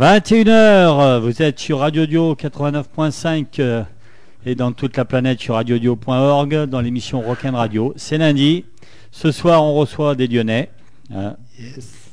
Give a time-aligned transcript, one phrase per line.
[0.00, 3.82] 21h, vous êtes sur Radio Dio 89.5 euh,
[4.46, 7.92] et dans toute la planète sur radiodio.org dans l'émission Rock'n Radio.
[7.96, 8.64] C'est lundi.
[9.10, 10.70] Ce soir, on reçoit des Lyonnais.
[11.14, 11.36] hein,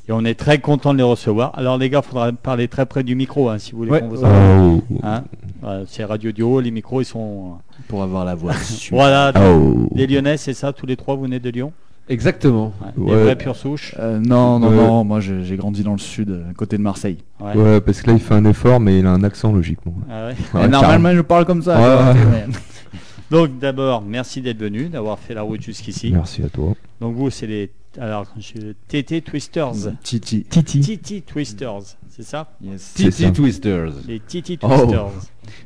[0.06, 1.52] Et on est très content de les recevoir.
[1.58, 4.00] Alors les gars, il faudra parler très près du micro hein, si vous voulez Ouais.
[4.00, 4.26] qu'on vous Oh.
[4.26, 4.82] entende.
[5.02, 5.24] Hein
[5.62, 7.52] Voilà, c'est Radio Dio, les micros ils sont...
[7.88, 8.52] Pour avoir la voix.
[8.90, 9.88] Voilà, Oh.
[9.94, 11.72] les Lyonnais, c'est ça, tous les trois, vous venez de Lyon?
[12.08, 12.72] Exactement.
[12.80, 13.22] Ouais, Des Ouais.
[13.24, 16.76] vrais pure souche Euh, non, non, non, moi j'ai grandi dans le sud, à côté
[16.78, 17.18] de Marseille.
[17.40, 17.54] Ouais.
[17.54, 19.94] Ouais, parce que là il fait un effort, mais il a un accent logiquement.
[20.10, 20.68] Ah ouais.
[20.68, 22.14] Normalement, je parle comme ça.
[23.30, 26.10] Donc d'abord, merci d'être venu, d'avoir fait la route jusqu'ici.
[26.12, 26.72] Merci à toi.
[27.00, 29.72] Donc vous, c'est les alors je- TT Twisters,
[30.02, 30.44] Titi.
[30.44, 30.80] Titi.
[30.98, 32.52] TT Twisters, c'est ça?
[32.62, 32.92] Yes.
[32.94, 33.24] C'est ça.
[33.26, 33.92] Titi Twisters.
[34.06, 34.68] Les TT Oh.
[34.68, 35.10] Twisters.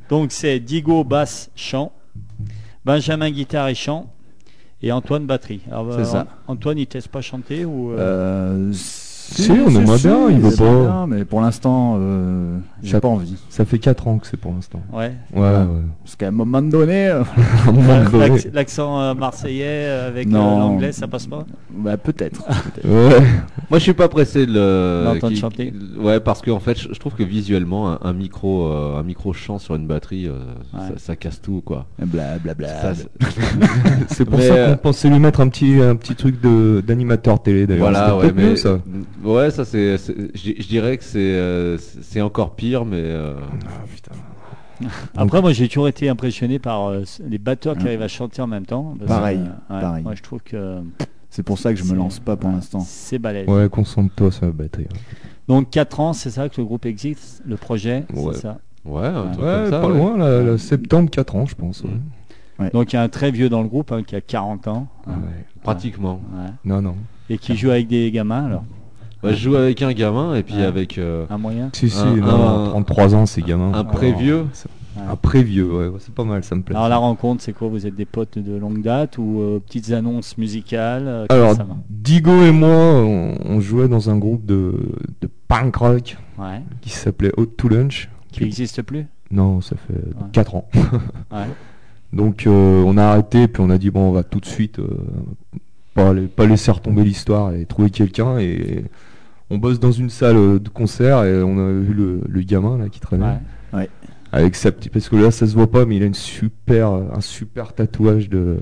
[0.09, 1.93] Donc c'est Digo basse chant,
[2.85, 4.11] Benjamin guitare et chant
[4.83, 5.61] et Antoine batterie.
[5.71, 6.27] Alors, C'est ça.
[6.49, 8.73] Antoine, il laisse pas chanter ou euh, Euh,
[9.33, 10.65] Si, on aimerait bien, il veut pas.
[10.65, 13.37] bien, mais pour l'instant, euh, j'ai pas envie.
[13.49, 14.81] Ça fait 4 ans que c'est pour l'instant.
[14.93, 15.13] ouais.
[15.35, 15.67] Ouais, ouais.
[16.05, 17.23] Parce qu'à un moment donné, euh,
[18.53, 21.45] L'accent euh, marseillais avec l'anglais, ça passe pas?
[21.71, 22.43] Bah peut-être.
[22.85, 23.21] Ouais.
[23.71, 25.35] Moi, je suis pas pressé de le.
[25.37, 25.73] Chanter.
[25.99, 29.33] Ouais, parce que en fait, je, trouve que visuellement, un, un micro, euh, un micro
[29.33, 30.33] chant sur une batterie, euh,
[30.75, 30.81] Ouais.
[30.89, 31.87] ça, ça casse tout, quoi.
[31.99, 32.93] Bla bla bla.
[34.09, 36.83] C'est- pour Mais, ça euh, qu'on pensait lui mettre un petit, un petit truc de
[36.87, 37.91] d'animateur télé d'ailleurs.
[37.91, 38.79] voilà, ouais, mais mieux, ça.
[39.25, 43.35] Ouais, ça c'est, je dirais que c'est, euh, c'est encore pire, mais euh,
[43.67, 44.13] Ah, putain.
[45.17, 48.47] Après, moi, j'ai toujours été impressionné par euh, les batteurs qui arrivent à chanter en
[48.49, 48.95] même temps.
[48.99, 50.03] parce que, Pareil, euh, ouais, pareil.
[50.03, 50.79] Moi, je trouve que
[51.31, 52.81] C'est pour ça que je me lance pas pour ouais, l'instant.
[52.81, 53.49] c'est balèze.
[53.49, 54.89] Ouais, concentre-toi sur la batterie.
[55.49, 58.33] Donc 4 ans, c'est ça que le groupe existe, le projet, Ouais.
[58.35, 58.59] c'est ça.
[58.85, 59.97] ouais, un truc Ouais, comme ça, pas ouais.
[59.99, 61.83] loin, là, là, septembre, 4 ans, je pense.
[62.59, 62.71] ouais.
[62.73, 64.87] Donc il y a un très vieux dans le groupe hein, qui a 40 ans
[65.07, 65.15] Ouais.
[65.63, 66.21] Pratiquement.
[66.35, 66.95] ouais, Non, non.
[67.29, 68.65] et qui joue avec des gamins alors.
[69.23, 70.65] Ouais, je joue avec un gamin et puis Ouais.
[70.65, 73.73] avec euh, Un moyen Si, si, Un- non, un- 33 ans, c'est gamin.
[73.73, 74.47] un prévieux.
[74.97, 75.03] Ouais.
[75.11, 76.77] Un prévieux, ouais, ouais, c'est pas mal, ça me plaît.
[76.77, 77.69] Alors la rencontre, c'est quoi?
[77.69, 81.65] Vous êtes des potes de longue date ou euh, petites annonces musicales euh, Alors, ça
[81.65, 81.77] va?
[81.89, 84.75] Digo et moi, on, on jouait dans un groupe de,
[85.23, 86.61] de punk rock Ouais.
[86.83, 88.11] qui s'appelait Hot to Lunch.
[88.33, 89.07] Qui n'existe plus?
[89.31, 90.01] Non, ça fait
[90.33, 90.69] 4 ans.
[91.33, 91.47] Ouais.
[92.13, 94.79] Donc euh, on a arrêté, puis on a dit bon, on va tout de suite
[94.79, 94.89] euh,
[95.95, 98.39] pas, les- pas laisser retomber l'histoire et trouver quelqu'un.
[98.39, 98.85] Et
[99.53, 102.79] on bosse dans une salle euh, de concert et on a vu le, le gamin
[102.79, 103.39] là qui traînait
[103.73, 103.89] Ouais.
[104.33, 106.89] avec sa petite, parce que là ça se voit pas, mais il a une super,
[106.91, 108.57] un super tatouage de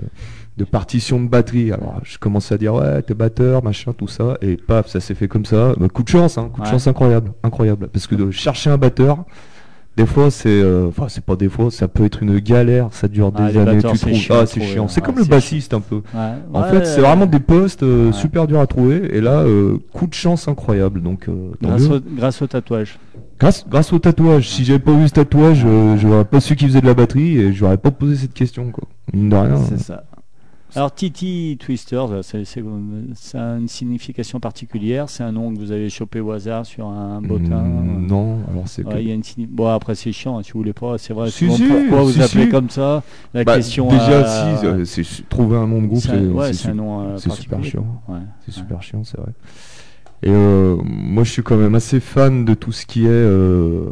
[0.56, 1.72] de partition de batterie.
[1.72, 5.14] Alors je commence à dire ouais t'es batteur machin tout ça et paf ça s'est
[5.14, 5.74] fait comme ça.
[5.78, 6.70] Bah, coup de chance, hein, coup de Ouais.
[6.72, 7.88] chance incroyable, incroyable.
[7.92, 9.24] Parce que de chercher un batteur,
[9.96, 13.08] des fois c'est, euh, enfin c'est pas des fois, ça peut être une galère, ça
[13.08, 13.82] dure Ah, des années.
[13.82, 14.84] Tu c'est trouves, chiant ah c'est chiant.
[14.84, 14.88] hein.
[14.88, 16.00] C'est comme le c'est bassiste un peu.
[16.54, 20.06] En fait c'est vraiment des postes euh, super durs à trouver et là euh, coup
[20.06, 21.02] de chance incroyable.
[21.02, 21.26] Donc
[21.62, 22.98] grâce, au, grâce au tatouage.
[23.38, 24.48] Grâce, grâce au tatouage.
[24.50, 27.38] Si j'avais pas vu ce tatouage, euh, j'aurais pas su qui faisait de la batterie
[27.38, 28.84] et j'aurais pas posé cette question quoi.
[29.14, 29.56] Mine de rien.
[29.68, 30.04] C'est ça.
[30.76, 35.08] Alors Titi Twisters, euh, c'est ça a une signification particulière.
[35.08, 37.62] C'est un nom que vous avez chopé au hasard sur un bottin.
[37.62, 40.38] Mm, non, alors c'est Ouais, que- il y a une signi- Bon après c'est chiant
[40.38, 40.96] hein, si vous voulez pas.
[40.98, 41.30] C'est vrai.
[41.30, 43.02] Si, souvent, si, pourquoi vous si, appelez comme ça
[43.34, 43.88] La Bah, question.
[43.88, 47.16] déjà euh, si euh, c'est trouver un nom de groupe c'est ouais, un nom euh,
[47.18, 47.86] c'est super chiant.
[48.08, 48.18] Ouais.
[48.46, 49.32] C'est super chiant, c'est vrai.
[50.22, 53.84] Et euh, moi, je suis quand même assez fan de tout ce qui est euh,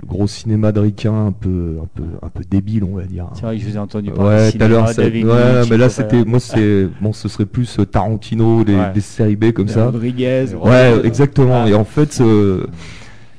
[0.00, 3.26] le gros cinéma de ricain, un peu, un peu, un peu débile, on va dire.
[3.34, 4.44] C'est vrai que je vous ai entendu parler.
[4.44, 7.84] Ouais, tout à l'heure, ouais, mais là, c'était, moi, c'est, bon, ce serait plus euh,
[7.84, 8.92] Tarantino, des, Ouais.
[8.94, 9.86] des séries B comme ça.
[9.86, 10.46] Rodriguez.
[10.54, 11.64] Ouais, exactement.
[11.64, 11.68] Ah.
[11.68, 12.22] Et en fait,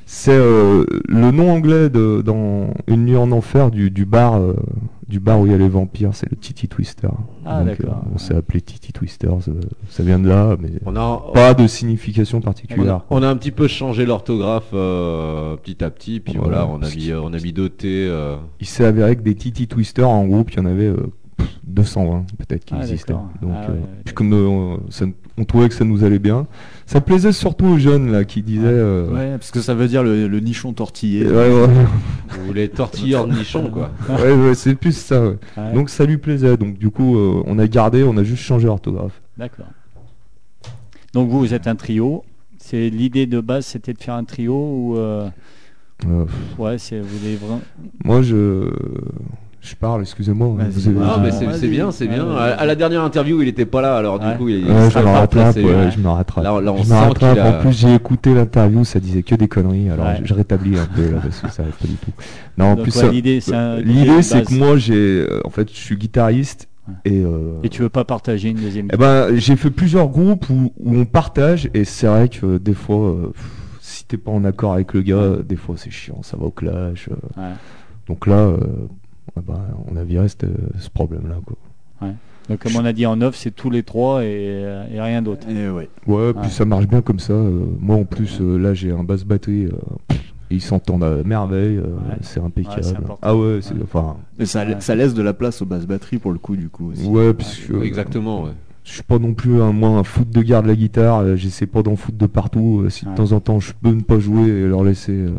[0.06, 4.54] c'est euh, le nom anglais de, dans Une nuit en enfer du, du bar, euh,
[5.08, 7.08] du bar où il y a les vampires, c'est le Titi Twister.
[7.44, 9.60] Ah, Donc, euh, on s'est appelé Titi Twisters, euh,
[9.90, 12.94] ça vient de là, mais On a, pas de signification on particulière.
[12.96, 16.64] a, on a un petit peu changé l'orthographe euh, petit à petit, puis Voilà.
[16.64, 17.86] voilà, on a mis, on a mis deux T.
[18.08, 21.12] euh, Il s'est avéré que des Titi Twisters en groupe, il y en avait euh,
[21.36, 23.12] pff, 220 peut-être qui Ah, existaient.
[23.12, 25.04] Donc, Ah, euh, ouais, puis comme euh, ça-
[25.36, 26.46] on trouvait que ça nous allait bien,
[26.86, 28.62] ça plaisait surtout aux jeunes là qui disaient.
[28.66, 31.26] euh, Ouais, parce que ça veut dire le, le nichon tortillé.
[31.26, 31.68] ouais, ouais,
[32.48, 33.90] ou les tortilleurs de nichon, quoi.
[34.08, 35.22] ouais, ouais, c'est plus ça.
[35.22, 35.36] ouais.
[35.56, 36.56] Ouais, Donc ça lui plaisait.
[36.56, 39.20] Donc du coup, euh, on a gardé, on a juste changé l'orthographe.
[39.38, 39.66] D'accord.
[41.12, 42.24] Donc vous, vous êtes un trio.
[42.58, 45.28] C'est l'idée de base, c'était de faire un trio ou euh,
[46.08, 46.24] Euh,
[46.58, 47.60] ouais, c'est vous voulez vraiment.
[48.04, 48.70] moi, je
[49.64, 50.48] je parle, excusez-moi.
[50.70, 52.24] vous avez- Ah, mais c'est bien, c'est bien.
[52.26, 54.32] Ouais, À, à la dernière interview, il était pas là, alors Ouais.
[54.32, 56.44] du coup, il, il Ouais, je me rattrape, ouais, je me rattrape.
[56.44, 57.32] Là, là, on je me sent rattrape.
[57.34, 59.88] qu'il a- En plus, j'ai écouté l'interview, ça disait que des conneries.
[59.90, 60.18] Alors, Ouais.
[60.22, 62.10] je, je rétablis un peu là parce que ça arrive pas du tout.
[62.58, 63.82] Non, en plus, l'idée, c'est base.
[64.48, 66.68] que moi, j'ai, euh, en fait, je suis guitariste
[67.04, 67.22] et.
[67.24, 70.72] euh, Et tu veux pas partager une deuxième eh ben, j'ai fait plusieurs groupes où,
[70.78, 74.30] où on partage et c'est vrai que euh, des fois, euh, pff, si t'es pas
[74.30, 77.08] en accord avec le gars, des fois c'est chiant, ça va au clash.
[77.10, 77.40] euh.
[77.40, 77.52] Ouais.
[78.06, 78.52] Donc là,
[79.36, 79.60] ouais, bah,
[79.90, 80.46] on a viré cette-
[80.78, 81.36] ce problème-là.
[81.44, 81.56] Quoi.
[82.50, 85.22] Donc comme on a dit en off, c'est tous les trois et, euh, et rien
[85.22, 85.48] d'autre.
[85.48, 85.88] Et ouais.
[86.06, 86.32] Ouais, Ouais.
[86.42, 87.32] puis ça marche bien comme ça.
[87.32, 89.64] euh, moi en plus, euh, là j'ai un basse batterie.
[89.66, 90.14] euh,
[90.50, 92.16] ils s'entendent à merveille, euh, Ouais.
[92.20, 92.82] c'est impeccable.
[92.84, 93.80] Ouais, ah ouais, c'est Ouais.
[93.82, 94.18] enfin.
[94.38, 94.76] Mais ça, Ouais.
[94.80, 96.90] ça laisse de la place aux basses batteries pour le coup, du coup.
[96.92, 97.06] Aussi.
[97.06, 98.50] Ouais, puisque Exactement, ouais.
[98.84, 101.20] Je suis pas non plus un, moi un foot de garde de la guitare.
[101.20, 102.82] euh, J'essaie pas d'en foutre de partout.
[102.84, 103.12] euh, si Ouais.
[103.12, 105.30] de temps en temps je peux ne pas jouer et leur laisser euh,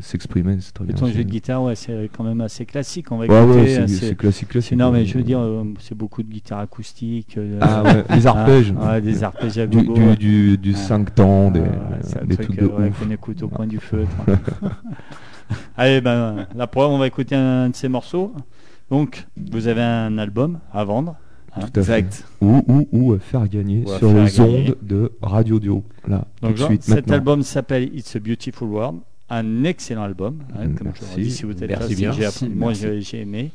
[0.00, 0.94] s'exprimer, c'est très bien.
[0.94, 3.12] ton jeu de guitare, ouais, c'est quand même assez classique.
[3.12, 3.68] On va Ouais, ouais, écouter.
[3.68, 4.78] c'est- hein, c'est classique, classique.
[4.78, 5.40] non, mais je veux dire,
[5.78, 7.38] c'est beaucoup de guitare acoustique.
[7.60, 7.82] Ah
[8.14, 8.72] les arpèges.
[8.80, 9.94] ah, des arpèges à gogo.
[9.94, 10.76] du, du, du Ouais.
[10.76, 14.06] 5 temps, des, Ah, des trucs de qu'on écoute au coin du feu.
[15.76, 18.32] Allez, ben, la preuve, on va écouter un de ces morceaux.
[18.90, 21.16] Donc, vous avez un album à vendre.
[21.56, 21.66] Hein.
[21.74, 22.24] Exact.
[22.40, 24.68] Ou, ou, ou à faire gagner Ou sur faire les gagner.
[24.68, 25.84] ondes de Radio Dio.
[26.08, 27.14] Là, Donc, tout de genre, suite, cet maintenant.
[27.14, 28.98] album s'appelle It's a Beautiful World.
[29.28, 30.38] Un excellent album.
[30.54, 31.04] hein, comme je Merci.
[31.14, 32.10] vous dis, si vous êtes Merci là, c'est bien.
[32.10, 33.50] que j'ai appris- Merci, moi, j'ai aimé.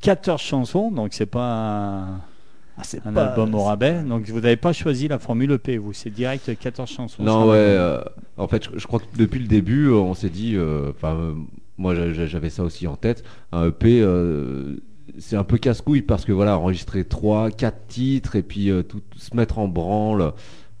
[0.00, 2.20] 14 chansons, donc c'est pas un,
[2.76, 4.02] Ah, un pas- album au rabais.
[4.02, 5.92] Donc, vous n'avez pas choisi la formule EP, vous.
[5.92, 7.22] C'est direct 14 chansons.
[7.22, 7.56] Non, ouais.
[7.56, 8.00] euh,
[8.36, 11.14] en fait, je, je crois que depuis le début, euh, on s'est dit, euh, enfin,
[11.16, 11.32] euh,
[11.78, 13.24] moi j'a- j'a- j'avais ça aussi en tête.
[13.50, 14.76] Un EP, euh,
[15.18, 19.02] c'est un peu casse-couille parce que voilà, enregistrer 3, 4 titres et puis euh, tout
[19.16, 20.32] se mettre en branle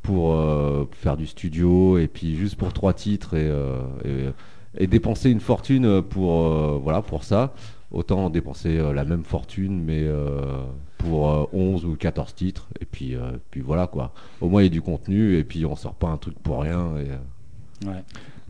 [0.02, 4.86] pour euh, faire du studio et puis juste pour trois titres et, euh, et, et
[4.86, 7.52] dépenser une fortune pour euh, voilà pour ça.
[7.90, 10.62] Autant dépenser euh, la même fortune mais euh,
[10.98, 14.12] pour euh, 11 ou 14 titres et puis euh, puis voilà quoi.
[14.40, 16.62] Au moins il y a du contenu et puis on sort pas un truc pour
[16.62, 17.16] rien et euh,
[17.86, 18.02] Ouais.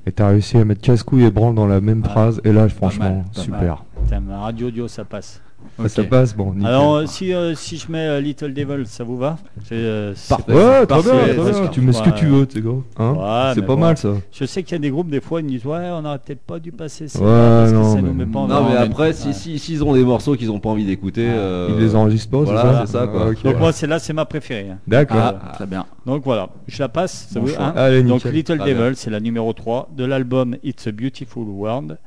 [0.07, 2.41] Et t'as réussi à mettre casse-couille et branle dans la même phrase.
[2.45, 3.85] Et là, franchement, mal, super.
[4.23, 5.43] Ma radio audio, ça passe.
[5.87, 6.55] Ça passe, bon.
[6.55, 6.67] nickel.
[6.67, 10.13] Alors, euh, si, euh, si je mets euh, Little Devil, ça vous va C'est, euh,
[10.17, 10.53] c'est- Parfait.
[10.53, 11.67] Ouais, très bien, très parce bien.
[11.69, 12.83] que- Tu mets ce que tu veux, tu sais, gros.
[12.97, 13.81] Hein Ouais, c'est pas bon.
[13.83, 14.09] mal, ça.
[14.33, 16.19] Je sais qu'il y a des groupes, des fois, ils me disent Ouais, on aurait
[16.19, 18.49] peut-être pas dû passer ça Ouais, parce que non, ça nous mais- met pas en
[18.49, 19.33] Non, mais après, si Ouais.
[19.33, 22.39] si s'ils ont des morceaux qu'ils ont pas envie d'écouter, euh, Ils les enregistrent pas,
[22.43, 23.27] voilà, c'est ça c'est ça, quoi.
[23.31, 23.43] Ah.
[23.49, 24.71] Donc, moi, celle-là, c'est ma préférée.
[24.71, 24.79] hein.
[24.89, 25.17] D'accord.
[25.21, 25.87] Ah, très bien.
[26.07, 27.29] Donc, voilà, je la passe.
[27.33, 28.25] Ça Bon vous, hein Allez, Donc.
[28.25, 28.59] Little.
[28.59, 31.99] Devil, c'est la numéro 3 de l'album It's a Beautiful World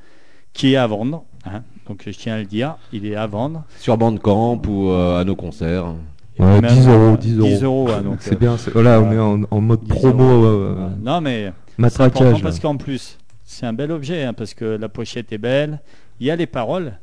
[0.54, 1.23] qui est à vendre.
[1.45, 1.61] hein.
[1.92, 3.66] Donc, je tiens à le dire, il est à vendre.
[3.78, 5.94] sur Bandcamp ou euh, à nos concerts.
[6.40, 7.48] Ouais, même, 10 euh, euros, 10 euros.
[7.50, 8.56] 10 euros, ouais, donc, C'est euh, bien.
[8.57, 9.16] c'est- Voilà, on ouais.
[9.16, 10.88] est en, en mode 10 promo, euh.
[11.02, 12.42] Non, mais C'est important matraquage.
[12.44, 15.81] parce qu'en plus, c'est un bel objet, hein, parce que la pochette est belle,
[16.21, 16.94] il y a les paroles.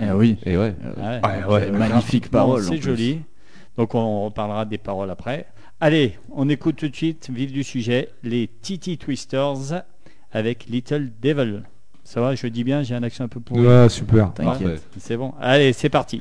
[0.00, 0.36] Eh oui.
[0.44, 0.74] Et ouais.
[0.96, 3.20] Ouais, Ouais, donc, ouais, euh, magnifique non, parole, en C'est joli.
[3.78, 5.46] Donc on reparlera des paroles après.
[5.80, 9.84] Allez, on écoute tout de suite, vif du sujet, les Titi Twisters
[10.32, 11.62] avec Little Devil.
[12.12, 13.66] Ça va, je dis bien, j'ai un accent un peu pourri.
[13.66, 14.34] Ouais, super.
[14.34, 14.86] T'inquiète.
[14.98, 15.32] C'est bon.
[15.40, 16.20] Allez, c'est parti.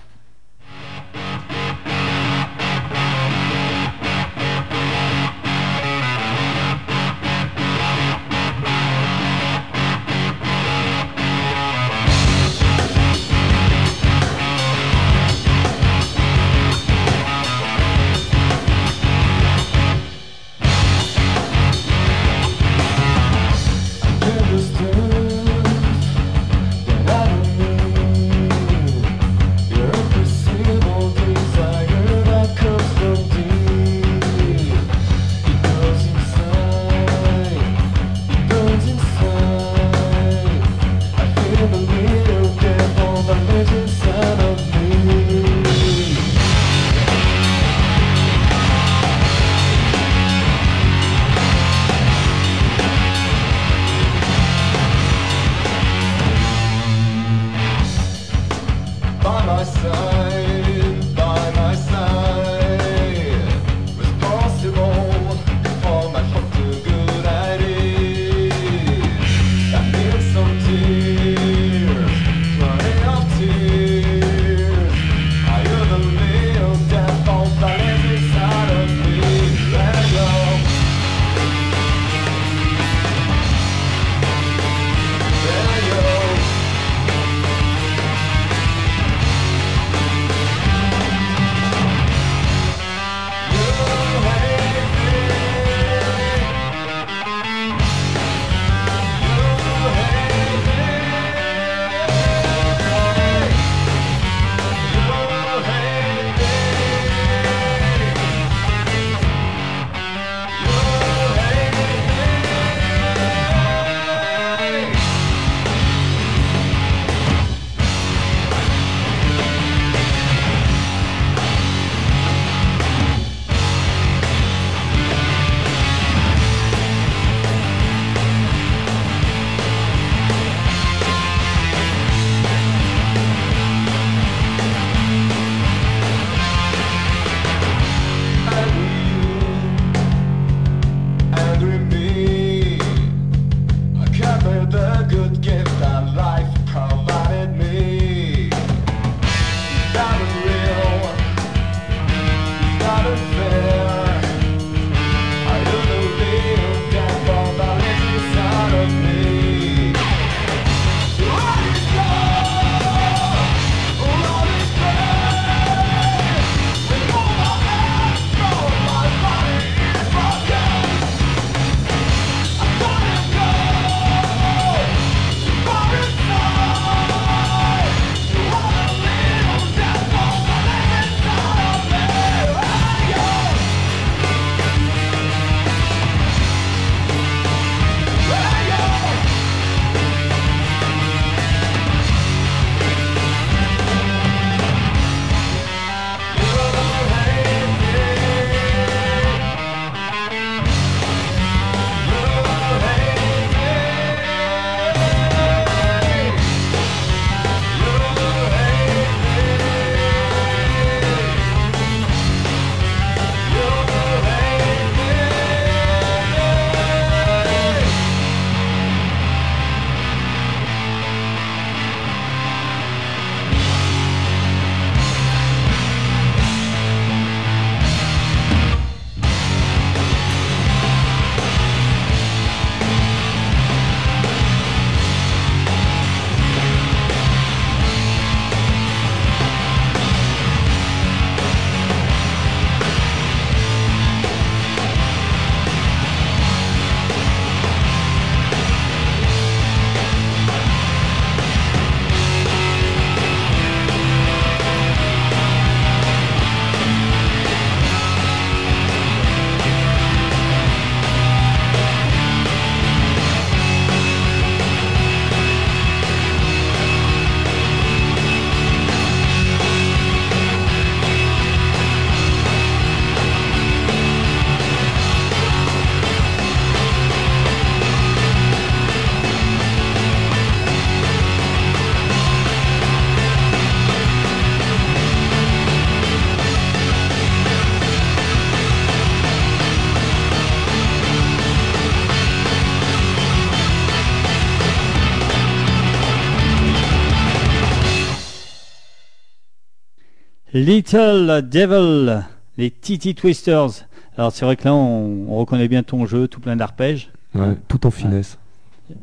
[300.54, 302.24] Little Devil,
[302.58, 303.86] les Titi Twisters.
[304.18, 307.10] Alors c'est vrai que là on, on reconnaît bien ton jeu, tout plein d'arpèges.
[307.34, 308.38] Ouais, tout en finesse.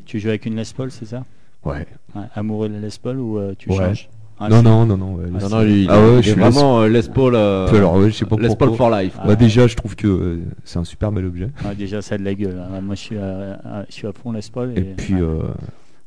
[0.05, 1.25] Tu joues avec une Les Paul, c'est ça?
[1.64, 1.87] Ouais.
[2.14, 3.76] Ouais, Amoureux de la Les Paul ou euh, tu Ouais.
[3.76, 4.09] changes?
[4.40, 6.85] Ah, non, non, non, non, ouais, Ah, Non, lui, Ah est- ouais, je suis vraiment
[6.85, 7.35] Les Paul.
[7.35, 9.17] euh, Puis alors, ouais, je sais pas Les Paul for life.
[9.38, 11.49] Déjà, je trouve que euh, c'est un super bel objet.
[11.76, 12.59] Déjà ça a de la gueule.
[12.71, 12.81] hein.
[12.83, 14.75] Moi je suis à, à- je suis à fond Les Paul.
[14.76, 15.23] Et puis, ouais.
[15.23, 15.43] euh,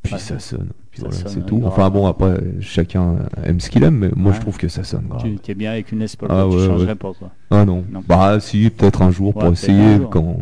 [0.04, 0.20] puis Ouais.
[0.20, 0.70] ça sonne.
[0.92, 1.62] Puis voilà, c'est ouais, tout.
[1.64, 4.36] Enfin bon, après, chacun aime ce qu'il aime, mais moi Ouais.
[4.36, 5.24] je trouve que ça sonne grave.
[5.42, 7.30] tu es bien avec une Les Paul, Ah tu ouais, changerais pas quoi.
[7.50, 7.84] Ah non.
[7.92, 8.04] Non.
[8.08, 10.38] Bah si, peut-être un jour pour essayer quand,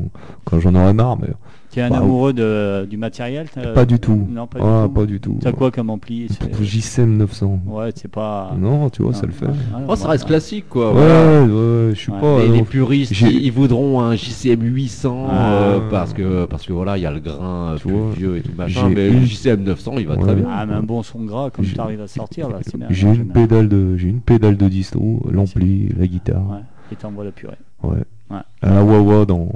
[0.46, 1.30] quand j'en aurai marre, mais
[1.72, 3.46] Tu es un Bah, amoureux de, du matériel
[3.76, 4.28] pas du tout.
[4.30, 4.94] Non, pas Ah, du tout.
[5.00, 5.38] pas du tout.
[5.40, 6.28] T'as quoi comme ampli?
[6.62, 7.60] JCM 900.
[7.68, 8.56] Ouais, c'est pas.
[8.58, 9.46] Non, tu vois, ça Non, le fait.
[9.46, 10.30] non, Ouais, non, Oh, ça reste non.
[10.30, 10.94] classique, quoi.
[10.94, 12.20] ouais, ouais, je suis Ouais.
[12.20, 12.44] pas.
[12.44, 15.88] les, puristes, j'ai- ils, voudront un JCM 800 euh, Ah.
[15.92, 18.38] parce que parce que voilà, il y a le grain euh, Tu plus vois, vieux
[18.38, 18.88] et tout machin.
[18.90, 20.22] j'ai Mais une- le JCM 900, il va Ouais.
[20.22, 20.46] très bien.
[20.50, 22.58] Ah, mais un bon son gras comme tu arrives à sortir là.
[22.90, 26.62] J'ai une pédale de, j'ai une pédale de disto, l'ampli, la guitare.
[26.90, 27.58] Ouais, et t'envoies la purée.
[27.84, 27.98] Ouais.
[28.32, 28.38] Ouais.
[28.62, 29.50] À la Wawa dans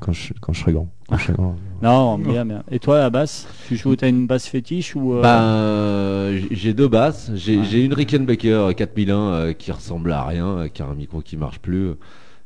[0.00, 0.88] quand je quand je serai grand.
[1.08, 1.56] Quand je serai grand.
[1.82, 2.62] Non, bien, bien.
[2.70, 5.12] Et toi, la basse Tu joues, t'as une basse fétiche ou.
[5.14, 7.30] euh, Ben, euh, j- j'ai deux basses.
[7.34, 7.84] J'ai Ouais.
[7.84, 11.58] une Rickenbacker 4001 euh, qui ressemble à rien, euh, qui a un micro qui marche
[11.60, 11.90] plus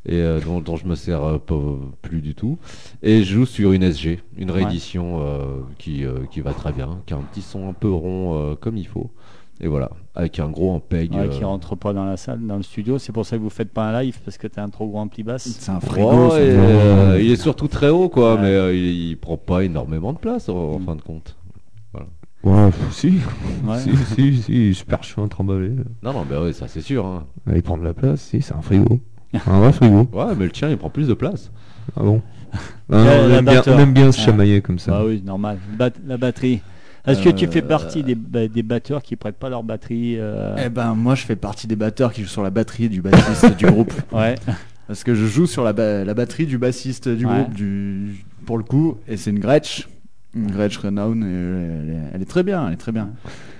[0.07, 1.61] et euh, dont, dont je me sers euh, pas,
[2.03, 2.59] plus du tout.
[3.03, 6.99] Et je joue sur une SG, une réédition euh, qui, euh, qui va très bien,
[7.07, 9.11] qui a un petit son un peu rond euh, comme il faut.
[9.63, 11.13] Et voilà, avec un gros ampeg.
[11.15, 12.99] ouais, qui euh, rentre pas dans la salle, dans le studio.
[12.99, 14.99] C'est pour ça que vous faites pas un live parce que t'as un trop gros
[15.01, 15.43] ampli basse.
[15.59, 16.29] C'est un frigo.
[16.31, 18.41] et, euh, il est surtout très haut, quoi, Ouais.
[18.41, 20.85] mais euh, il, il prend pas énormément de place en, en Mm.
[20.87, 21.37] fin de compte.
[22.43, 23.19] Ouais, si.
[23.67, 23.79] Ouais.
[23.81, 25.73] si, si, si, super chiant à trimballer.
[26.03, 27.05] Non, non, bah ouais, ça c'est sûr.
[27.05, 27.27] hein.
[27.55, 28.99] Il prend de la place, si, c'est un frigo.
[29.47, 30.09] un vrai frigo.
[30.15, 31.53] Ouais, mais le tien il prend plus de place.
[31.99, 32.23] Ah bon
[32.91, 34.25] Ah non, on, aime bien, on aime bien se Ah.
[34.25, 34.93] chamailler comme ça.
[34.93, 35.59] Bah oui, normal.
[35.79, 36.63] Bat- la batterie.
[37.07, 38.15] Est-ce que tu fais Euh, partie des,
[38.49, 41.77] des batteurs qui prêtent pas leur batterie euh, Eh ben moi je fais partie des
[41.77, 43.93] batteurs qui jouent sur la batterie du bassiste du groupe.
[44.13, 44.35] Ouais.
[44.87, 47.33] Parce que je joue sur la, ba- la batterie du bassiste du Ouais.
[47.43, 49.89] groupe du pour le coup et c'est une Gretsch
[50.37, 53.11] Gretsch Renown, elle, elle est- elle est très bien, elle est très bien.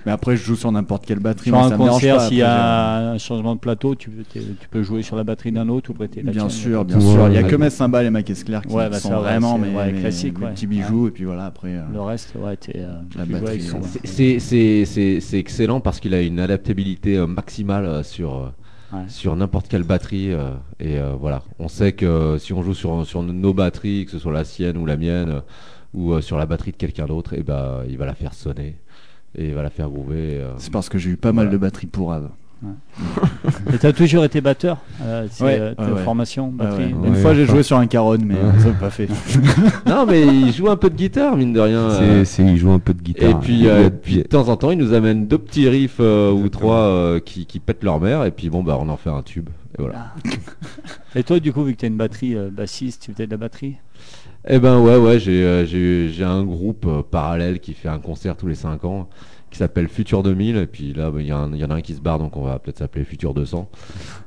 [0.05, 1.49] Mais après, je joue sur n'importe quelle batterie.
[1.49, 4.39] Sur moi, un ça concert, s'il y a un changement de plateau, tu peux, t'es-
[4.39, 6.49] tu peux jouer sur la batterie d'un autre ou prêter la Bien tienne.
[6.49, 7.27] sûr, bien sûr.
[7.27, 9.19] Il y a que mes cymbales et ma caisse claire qui, Ouais, bah sont ça,
[9.19, 10.51] vraiment mes, ouais, mes- classique, mes ouais.
[10.53, 11.07] petits bijoux.
[11.09, 11.75] Et puis voilà, après.
[11.75, 12.73] euh, Le reste, ouais, t'es.
[12.77, 13.61] euh, La batterie.
[14.05, 18.47] C'est- excellent parce qu'il a une adaptabilité euh, maximale euh, sur, euh,
[18.93, 19.03] Ouais.
[19.07, 20.31] sur n'importe quelle batterie.
[20.31, 24.05] euh, et euh, voilà, on sait que euh, si on joue sur, sur nos batteries,
[24.05, 25.39] que ce soit la sienne ou la mienne, euh,
[25.93, 28.75] ou euh, sur la batterie de quelqu'un d'autre, et ben il va la faire sonner
[29.37, 30.37] et il va la faire groover.
[30.39, 30.51] euh.
[30.57, 32.29] C'est parce que j'ai eu pas mal de batteries pourraves.
[33.73, 36.03] Et t'as toujours été batteur euh, C'est Ouais, euh, ta ouais, ouais.
[36.03, 37.07] formation, batterie ouais.
[37.07, 38.59] Une Ouais, fois, j'ai joué sur un caronne, mais Ouais.
[38.59, 39.07] ça m'a pas fait.
[39.87, 41.89] non, mais il joue un peu de guitare, mine de rien.
[41.89, 42.23] C'est, euh.
[42.25, 43.29] c'est- il joue un peu de guitare.
[43.31, 46.49] Et puis, euh, de temps en temps, il nous amène deux petits riffs euh, ou
[46.49, 49.23] trois euh, qui, qui pètent leur mère, et puis bon, bah, on en fait un
[49.23, 49.49] tube.
[49.79, 50.13] Et voilà.
[51.15, 53.37] Et toi, du coup, vu que t'as une batterie euh, bassiste, tu faisais de la
[53.37, 53.77] batterie?
[54.47, 57.99] Eh ben ouais, ouais, j'ai euh, j'ai j'ai un groupe euh, parallèle qui fait un
[57.99, 59.07] concert tous les 5 ans
[59.51, 61.69] qui s'appelle Futur 2000 et puis là bah, il y, a un- il y en
[61.69, 63.69] a un qui se barre donc on va peut-être s'appeler Futur 200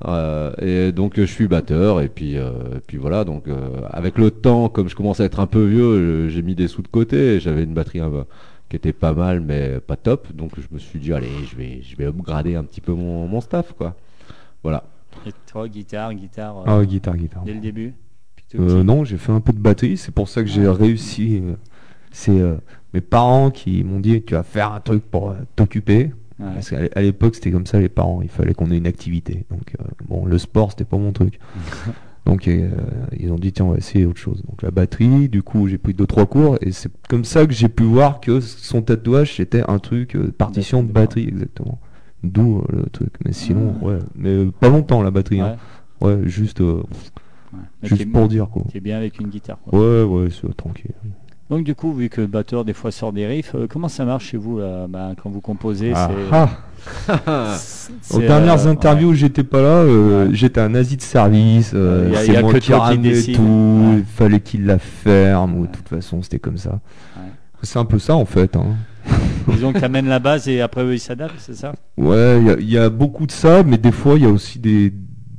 [0.06, 4.18] Euh, et donc je suis batteur et puis euh, et puis voilà donc euh, avec
[4.18, 6.88] le temps comme je commence à être un peu vieux j'ai mis des sous de
[6.88, 8.24] côté et j'avais une batterie un peu-
[8.68, 11.80] qui était pas mal mais pas top donc je me suis dit allez je vais
[11.82, 13.96] je vais upgrader un petit peu mon, mon staff quoi.
[14.62, 14.84] Voilà.
[15.26, 17.42] Et toi, guitare, guitare, euh, Ah, guitare, guitare.
[17.44, 17.94] dès le début?
[18.58, 21.40] Euh, non, j'ai fait un peu de batterie, c'est pour ça que j'ai réussi.
[21.42, 21.54] euh,
[22.12, 22.54] c'est euh,
[22.92, 26.12] mes parents qui m'ont dit tu vas faire un truc pour euh, t'occuper.
[26.38, 26.46] Ouais.
[26.54, 29.44] Parce qu'à l'époque, c'était comme ça, les parents, il fallait qu'on ait une activité.
[29.50, 29.74] Donc,
[30.08, 31.38] bon, le sport, c'était pas mon truc.
[32.26, 34.42] Donc, ils ont dit, tiens, on va essayer autre chose.
[34.48, 37.52] Donc, la batterie, du coup, j'ai pris deux, trois cours, et c'est comme ça que
[37.52, 41.78] j'ai pu voir que son tatouage, c'était un truc, partition de batterie, exactement.
[42.24, 43.12] D'où le truc.
[43.24, 45.42] Mais sinon, ouais, mais pas longtemps, la batterie.
[45.42, 45.48] Ouais.
[45.48, 45.56] hein.
[46.00, 46.62] Ouais, juste,
[47.82, 47.88] Ouais.
[47.88, 48.62] Juste pour dire, quoi.
[48.72, 49.58] T'es bien avec une guitare.
[49.64, 49.78] quoi.
[49.78, 50.90] Ouais, ouais, c'est tranquille.
[51.50, 54.06] Donc du coup, vu que le batteur des fois sort des riffs, euh, comment ça
[54.06, 56.48] marche chez vous là, bah, quand vous composez Ah, ah.
[58.10, 58.70] Aux euh, dernières ouais.
[58.70, 60.34] interviews où j'étais pas là, euh, Ouais.
[60.34, 61.72] j'étais un nazi de service.
[61.74, 63.42] euh, Euh, c'est moi qui ramenais tout.
[63.42, 63.98] Ouais.
[63.98, 65.56] Il fallait qu'il la ferme.
[65.56, 65.68] Ou Ouais.
[65.68, 66.70] de toute façon, c'était comme ça.
[67.16, 67.22] Ouais.
[67.62, 68.56] C'est un peu ça en fait.
[68.56, 68.74] hein.
[69.48, 71.74] Disons que t'amènes la base et après eux ils s'adaptent, c'est ça?
[71.98, 74.26] Ouais, il y a- il y, a beaucoup de ça, mais des fois il y
[74.26, 74.92] a aussi des,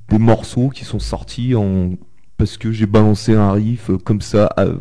[0.10, 1.92] des morceaux qui sont sortis en
[2.38, 4.76] parce que j'ai balancé un riff euh, comme ça, euh,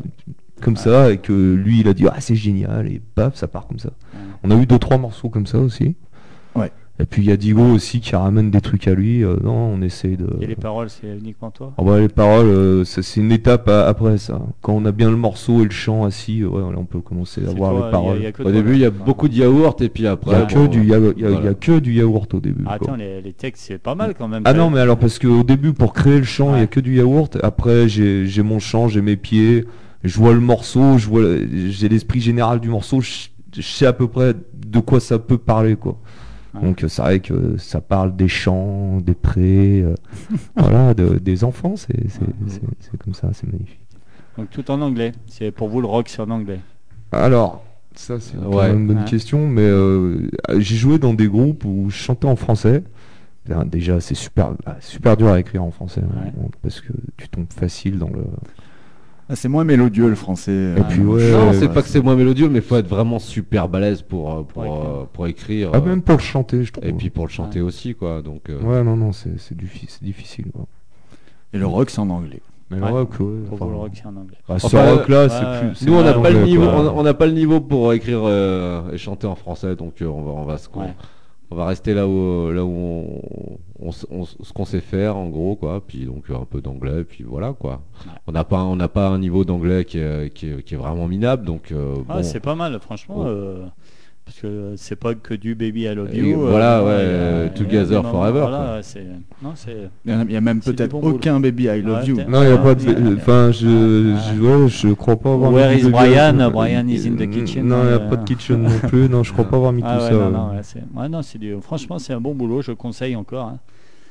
[0.60, 3.66] comme ça, et que lui il a dit ah c'est génial et paf ça part
[3.66, 3.90] comme ça.
[4.12, 4.20] Ouais.
[4.42, 5.96] On a eu deux trois morceaux comme ça aussi.
[6.54, 6.72] Ouais.
[7.00, 9.24] Et puis il y a Digo aussi qui ramène des trucs à lui.
[9.24, 10.28] euh, non, on essaie de.
[10.40, 13.68] Et les paroles, c'est uniquement toi Ah bah, les paroles, euh, ça, c'est une étape
[13.68, 14.40] à- après ça.
[14.60, 17.00] Quand on a bien le morceau et le chant assis, euh, ouais, là, on peut
[17.00, 18.22] commencer à C'est voir toi, les y a- paroles.
[18.22, 20.06] y a que au toi, début il y a beaucoup de yaourt et puis Il
[20.06, 21.54] y après a, bon, que du, ya- il y a- il y a voilà.
[21.54, 22.62] que du yaourt au début.
[22.68, 22.74] Ah.
[22.74, 24.42] Attends, les, les textes c'est pas mal quand même.
[24.44, 26.62] Ah non, mais alors parce qu'au début, pour créer le chant, il y Ouais.
[26.62, 27.36] a que du yaourt.
[27.42, 29.64] Après, j'ai j'ai mon chant, j'ai mes pieds,
[30.04, 31.24] je vois le morceau, je vois,
[31.70, 33.10] j'ai l'esprit général du morceau, je,
[33.56, 34.32] je sais à peu près
[34.64, 35.98] de quoi ça peut parler, quoi.
[36.54, 36.60] Ouais.
[36.62, 39.94] Donc euh, c'est vrai que ça parle des champs, des prés, euh,
[40.56, 43.80] voilà, de- des enfants, c'est c'est- c'est- c'est comme ça, c'est magnifique.
[44.38, 45.12] Donc tout en anglais.
[45.26, 46.60] C'est pour vous le rock c'est en anglais.
[47.12, 47.64] Alors,
[47.94, 48.70] ça c'est Ouais.
[48.72, 49.04] une bonne Ouais.
[49.04, 52.82] question, mais euh, j'ai joué dans des groupes où je chantais en français.
[53.66, 56.30] Déjà, c'est super, ah, super dur à écrire en français, hein,
[56.62, 58.24] parce que tu tombes facile dans le.
[59.28, 60.52] Ah, c'est moins mélodieux le français.
[60.52, 61.72] Et euh, puis, ouais, non, c'est ouais.
[61.72, 64.64] pas que c'est moins mélodieux, mais faut être vraiment super balèze pour euh, pour, Pour
[64.66, 64.90] écrire.
[64.90, 65.70] euh, pour écrire.
[65.72, 66.84] Ah, euh, même pour le chanter, je trouve.
[66.86, 68.20] et puis pour le chanter aussi, quoi.
[68.20, 70.46] Donc, euh, Ouais, non, non, c'est c'est diffi- c'est difficile.
[70.52, 70.66] quoi.
[71.54, 72.42] Et le rock, c'est en anglais.
[72.70, 72.88] Mais Ouais.
[72.88, 74.36] le rock, ouais, enfin, le rock c'est en anglais.
[74.48, 75.74] bah, ce Enfin, rock-là, ouais, c'est plus.
[75.76, 78.90] c'est nous, on n'a pas le niveau, on n'a pas le niveau pour écrire euh,
[78.92, 80.86] et chanter en français, donc euh, on va, on va se, Ouais.
[81.54, 83.20] On va rester là où, là où
[83.80, 85.80] on, on ce qu'on sait faire, en gros, quoi.
[85.86, 87.80] Puis donc un peu d'anglais, puis voilà, quoi.
[88.06, 88.12] Ouais.
[88.26, 90.76] On n'a pas, on n'a pas un niveau d'anglais qui est, qui, est, qui est
[90.76, 91.70] vraiment minable, donc.
[91.70, 92.22] euh, Ah, bon.
[92.24, 93.16] c'est pas mal franchement.
[93.18, 93.26] Bon.
[93.26, 93.64] euh,
[94.24, 96.40] parce que c'est pas que du baby I love Et you.
[96.40, 98.78] voilà, non, ouais, euh, Together Forever, Voilà, quoi.
[98.82, 99.04] c'est
[99.42, 99.90] non c'est.
[100.06, 101.16] Il y en a, même peut-être bon boulot.
[101.16, 102.16] aucun baby I love Ouais, you.
[102.28, 102.86] Non, il n'y a Ah, pas de.
[102.86, 103.14] ouais.
[103.16, 104.20] Enfin, je, Ouais.
[104.34, 105.52] je, ouais, je crois pas avoir.
[105.52, 106.50] Where is Brian?
[106.50, 107.66] Brian is in the Mm, kitchen.
[107.66, 109.08] Non, il n'y a Euh, pas de kitchen non plus.
[109.10, 110.14] Non, je crois pas avoir mis Ah tout ouais, ça.
[110.16, 110.30] non, ouais.
[110.32, 111.54] non, ouais, c'est ouais, non, c'est du...
[111.60, 113.46] franchement c'est un bon boulot, je conseille encore.
[113.48, 113.58] hein.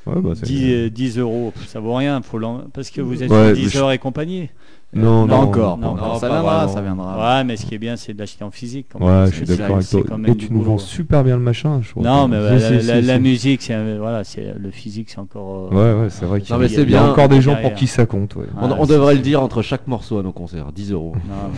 [0.06, 2.38] Ouais, bah, c'est- 10, euh, 10 euros, ça vaut rien, faut
[2.74, 4.50] parce que vous êtes Ouais, sur mais 10 je- heures et compagnie.
[4.94, 6.08] Non, Pas non, encore, non, pas encore.
[6.14, 6.72] non, ça viendra, vraiment.
[6.74, 7.36] ça viendra.
[7.38, 8.86] Ouais, mais ce qui est bien, c'est d'acheter en physique.
[8.92, 9.26] quand Ouais, même.
[9.26, 10.16] je suis C'est- d'accord avec c'est toi.
[10.26, 10.70] Et tu nous boulot.
[10.72, 12.04] vends super bien le machin, je trouve.
[12.04, 13.06] Non, mais la, si, la- si.
[13.06, 15.70] la musique, c'est un- voilà, c'est le physique, c'est encore.
[15.72, 18.06] euh, Ouais, ouais, c'est vrai qu'il y, a- c'est encore des gens pour qui ça
[18.06, 18.36] compte.
[18.36, 18.44] Ouais.
[18.60, 21.14] On, c'est- devrait le dire entre chaque morceau à nos concerts, 10 euros.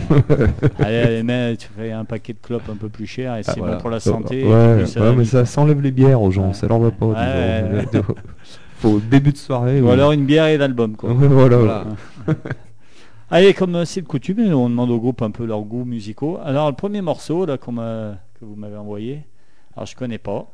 [0.79, 3.57] Allez, allez, mais tu fais un paquet de clopes un peu plus cher et c'est
[3.59, 3.75] voilà.
[3.75, 4.43] bon pour la santé.
[4.43, 4.51] Ouais,
[4.97, 7.05] euh, mais ça s'enlève les bières aux gens, ça leur va pas.
[8.79, 9.81] Faut début de soirée.
[9.81, 11.11] Ou alors une bière et l'album, quoi.
[11.11, 11.85] Ouais, voilà.
[13.29, 16.39] Allez, comme euh, c'est de coutume, on demande au groupe un peu leurs goûts musicaux.
[16.43, 17.65] Alors, le premier morceau là, que
[18.41, 19.25] vous m'avez envoyé,
[19.75, 20.49] alors je connais pas.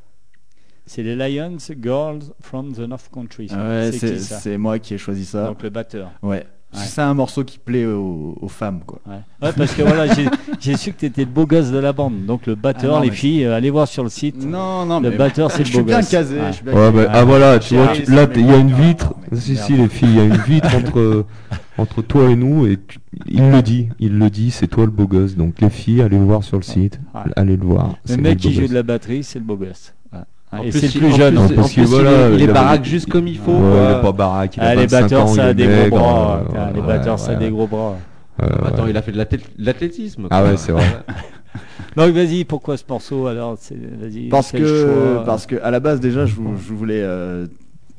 [0.86, 3.48] C'est les Lions Girls from the North Country.
[3.52, 5.48] Ah Ouais, c'est moi qui ai choisi ça.
[5.48, 6.12] Donc le batteur.
[6.22, 6.46] Ouais.
[6.74, 6.80] Ouais.
[6.86, 9.00] C'est un morceau qui plaît aux, aux femmes, quoi.
[9.08, 10.28] Ouais, Ouais, parce que voilà, j'ai-
[10.60, 12.26] j'ai su que tu étais le beau gosse de la bande.
[12.26, 14.44] Donc le batteur, Ah non, les mais- filles, euh, allez voir sur le site.
[14.44, 16.10] Non, non, Le mais batteur, c'est le beau gosse.
[16.10, 16.40] casé.
[16.40, 16.48] Ouais.
[16.48, 17.06] je suis bien Ouais, casé.
[17.06, 19.14] bah, ah voilà, tu J'ai vois, tu- là, il y a une vitre.
[19.34, 21.26] Si, si, les filles, il y a une vitre entre,
[21.78, 24.92] entre toi et nous, et tu- il le dit, il le dit, c'est toi le
[24.92, 25.36] beau gosse.
[25.36, 27.22] Donc les filles, allez le voir sur le site, Ouais.
[27.36, 27.96] allez le voir.
[28.10, 29.94] Le mec le qui joue de la batterie, c'est le beau gosse.
[30.60, 31.34] En Et plus, c'est le plus en jeune.
[31.36, 33.10] plus, hein, en parce que plus, voilà, il est, il il est a- baraque juste
[33.10, 33.52] comme il faut.
[33.52, 33.88] Ouais, quoi.
[33.94, 36.40] il est pas baraque, Ah, les 25 batteurs, ans, ça a des gros bras.
[36.42, 37.40] euh, Ah, Les batteurs, ça a ouais.
[37.40, 37.98] des gros bras.
[38.40, 39.26] Attends, il a fait de
[39.60, 40.28] l'athlétisme.
[40.32, 40.84] Ah ouais, c'est vrai.
[41.96, 43.58] Donc vas-y, pourquoi ce morceau alors.
[44.32, 47.46] Parce que, parce que à la base déjà, je, vou- je voulais, euh,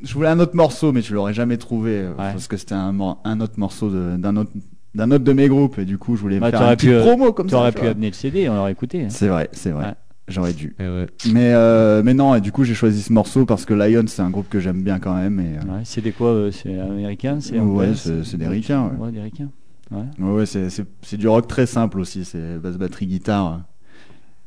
[0.03, 2.33] je voulais un autre morceau, mais tu l'aurais jamais trouvé euh, Ouais.
[2.33, 2.99] parce que c'était un,
[3.41, 4.51] autre morceau d'un autre,
[4.97, 6.93] d'un autre de mes groupes, et du coup, je voulais Bah, faire t'aurais une pu,
[6.93, 7.59] euh, promo comme Tu ça.
[7.59, 9.03] aurais tu pu amener le CD, on l'aurait écouté.
[9.05, 9.09] hein.
[9.11, 9.85] C'est vrai, c'est vrai.
[9.85, 9.93] Ouais.
[10.27, 10.75] J'aurais dû.
[10.79, 11.07] Eh ouais.
[11.33, 14.23] Mais, euh, mais non, et du coup, j'ai choisi ce morceau parce que Lion, c'est
[14.23, 15.39] un groupe que j'aime bien quand même.
[15.39, 19.07] Et, euh, Ouais, c'est des quoi euh, C'est américain C'est Ouais, c'est- des ricains, ouais.
[19.07, 19.51] Ouais, des ricains.
[19.91, 20.05] Ouais.
[20.19, 23.59] Ouais, ouais, c'est- c'est c'est du rock très simple aussi, c'est basse batterie guitare euh,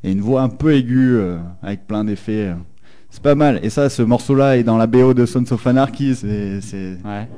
[0.08, 2.48] et une voix un peu aiguë euh, avec plein d'effets.
[2.48, 2.54] euh.
[3.10, 3.60] C'est pas mal.
[3.62, 6.16] Et ça, ce morceau-là est dans la BO de Sons of Anarchy.
[6.16, 7.28] C'est c'est Ouais.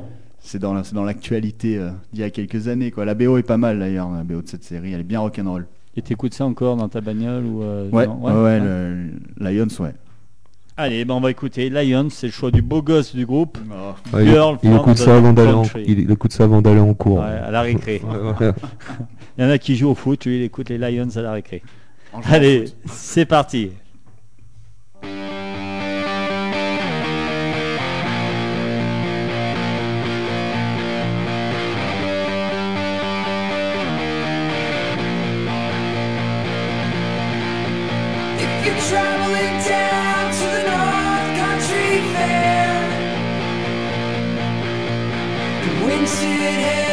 [0.40, 2.90] c'est dans la- c'est dans l'actualité euh, d'il y a quelques années.
[2.90, 3.04] Quoi.
[3.04, 4.10] La BO est pas mal d'ailleurs.
[4.10, 5.66] La BO de cette série, elle est bien rock'n'roll.
[5.96, 9.66] Et t'écoutes ça encore dans ta bagnole ou euh, Ouais, non ouais, ouais, le- Lions,
[9.80, 9.92] ouais.
[10.76, 13.58] Allez, ben on va écouter Lions, c'est le choix du beau gosse du groupe.
[14.14, 16.62] Ouais, il, Girl il from écoute ça avant d'aller en, il, il écoute ça avant
[16.62, 17.18] d'aller en cours.
[17.18, 18.00] Ouais, à la récré.
[19.38, 21.32] Il y en a qui jouent au foot, lui il écoute les Lions à la
[21.32, 21.62] récré.
[22.24, 23.70] Allez, c'est parti.
[46.20, 46.89] The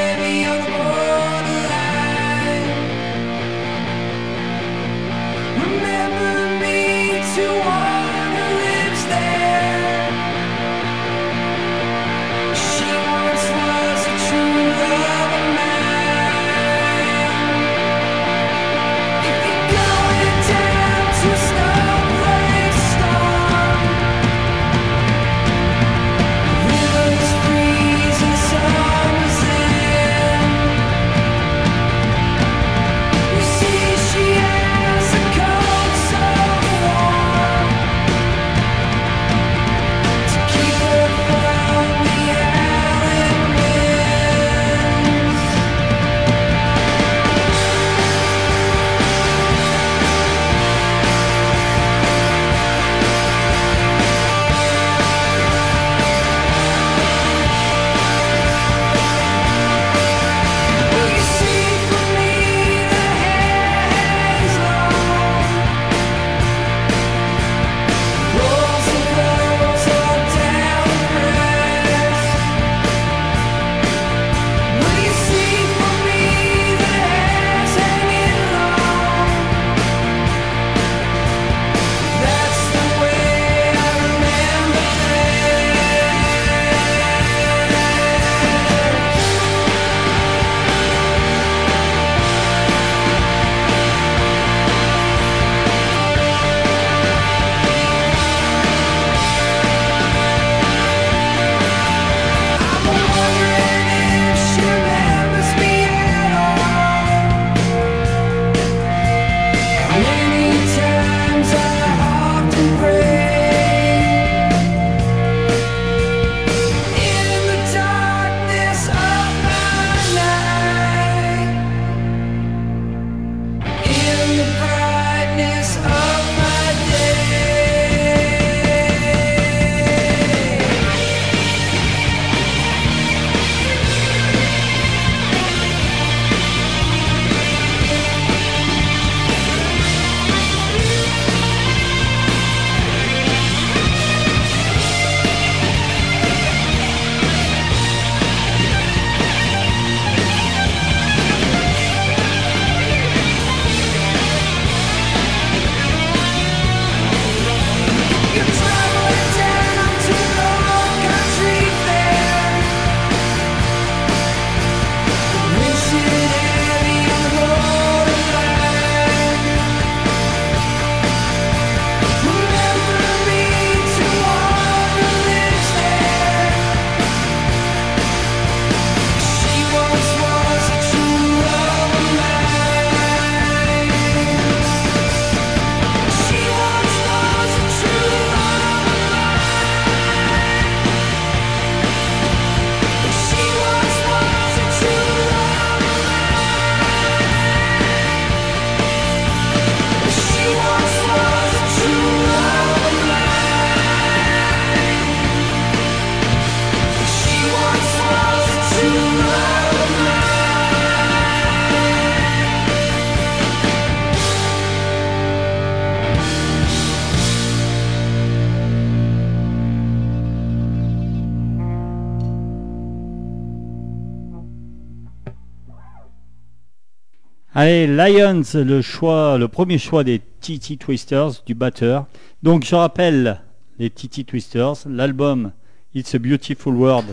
[227.67, 232.06] Allez, Lions, le choix, le premier choix des TT Twisters, du batteur.
[232.41, 233.41] Donc, je rappelle
[233.77, 235.51] les TT Twisters, l'album
[235.93, 237.08] It's a Beautiful World,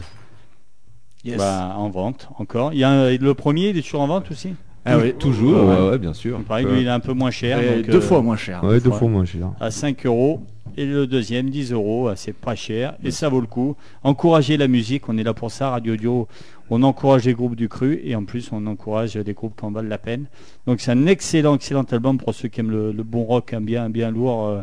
[1.25, 1.39] Yes.
[1.39, 2.73] bah, en vente encore.
[2.73, 4.55] Il y a un- le premier, il est toujours en vente aussi?
[4.85, 5.75] Ah oui, Toujours, Ouais.
[5.77, 6.37] ouais, ouais, bien sûr.
[6.39, 7.59] Il paraît que lui, il est un peu moins cher.
[7.59, 8.63] Donc, deux euh, fois moins cher.
[8.63, 8.99] Ouais, deux fois.
[9.01, 9.51] fois moins cher.
[9.59, 10.41] à 5 euros
[10.77, 13.77] et le deuxième 10 euros Ah, c'est pas cher et ça vaut le coup.
[14.03, 16.29] Encourager la musique on est là pour ça Radio Audio
[16.71, 19.71] on encourage les groupes du cru et en plus on encourage des groupes qui en
[19.71, 20.27] valent la peine.
[20.67, 23.61] Donc c'est un excellent excellent album pour ceux qui aiment le, le bon rock un
[23.61, 24.63] bien bien lourd euh,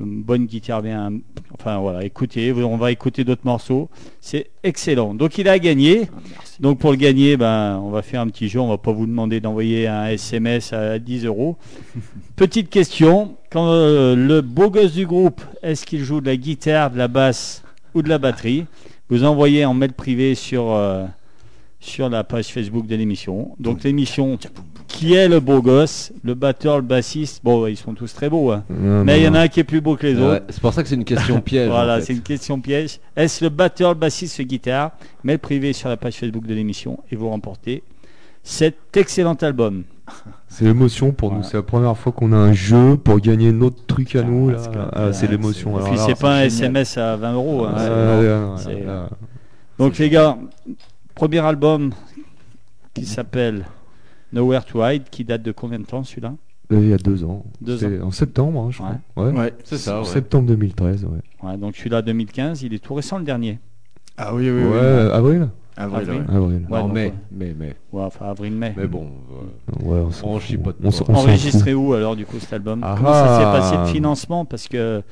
[0.00, 1.12] une bonne guitare bien
[1.52, 3.88] enfin voilà écoutez on va écouter d'autres morceaux.
[4.20, 5.14] C'est excellent.
[5.14, 6.08] Donc il a gagné.
[6.58, 8.60] Donc pour le gagner ben on va faire un petit jeu.
[8.60, 11.56] On va pas vous demander d'envoyer un SMS à 10 euros.
[12.36, 16.90] Petite question, quand euh, le beau gosse du groupe, est-ce qu'il joue de la guitare,
[16.90, 17.62] de la basse
[17.94, 18.66] ou de la batterie
[19.08, 21.04] Vous envoyez en mail privé sur, euh,
[21.80, 23.50] sur la page Facebook de l'émission.
[23.58, 24.38] Donc l'émission,
[24.86, 28.52] qui est le beau gosse Le batteur, le bassiste, bon, ils sont tous très beaux,
[28.52, 28.64] hein.
[28.70, 30.44] Non, mais il y en a un qui est plus beau que les Ouais, autres.
[30.50, 31.68] c'est pour ça que c'est une question piège.
[31.68, 32.04] Voilà, en fait.
[32.06, 33.00] c'est une question piège.
[33.16, 34.92] Est-ce le batteur, le bassiste, le guitare?
[35.24, 37.82] Mail privé sur la page Facebook de l'émission et vous remportez
[38.42, 39.82] cet excellent album.
[40.48, 41.42] C'est l'émotion pour nous.
[41.42, 44.50] C'est la première fois qu'on a un jeu pour gagner notre truc à nous.
[44.50, 44.90] Ah, c'est clair.
[44.92, 45.70] Ah, c'est Ouais, l'émotion.
[45.70, 46.70] Et Alors puis là, c'est pas un génial.
[46.76, 47.64] SMS à 20 euros.
[47.66, 49.08] hein, là.
[49.78, 50.36] Donc les gars,
[51.14, 51.92] premier album
[52.94, 53.64] qui s'appelle
[54.32, 56.34] Nowhere to Hide, qui date de combien de temps celui-là?
[56.72, 57.44] Euh, Il y a deux ans.
[57.60, 58.96] Deux En septembre, hein, je crois.
[59.16, 59.32] Ouais.
[59.32, 59.54] Ouais.
[59.64, 60.04] C'est ça, ouais.
[60.06, 61.18] Septembre 2013, ouais.
[61.48, 63.58] ouais, Donc celui-là 2015, il est tout récent le dernier.
[64.16, 65.10] Ah oui, oui, Ouais, oui.
[65.12, 65.48] avril
[65.80, 66.24] Avril, Avril.
[66.28, 66.36] ouais.
[66.36, 66.66] Avril.
[66.70, 67.74] Ouais, mai, mai, mai.
[67.92, 68.74] Ouais, enfin avril-mai.
[68.76, 70.90] Mais bon, euh, Ouais, on On On pas.
[70.90, 72.80] s'en- on Enregistré où alors du coup cet album?
[72.84, 73.52] Ah Comment ça s'est ah.
[73.52, 74.44] passé le financement?
[74.44, 75.02] Parce que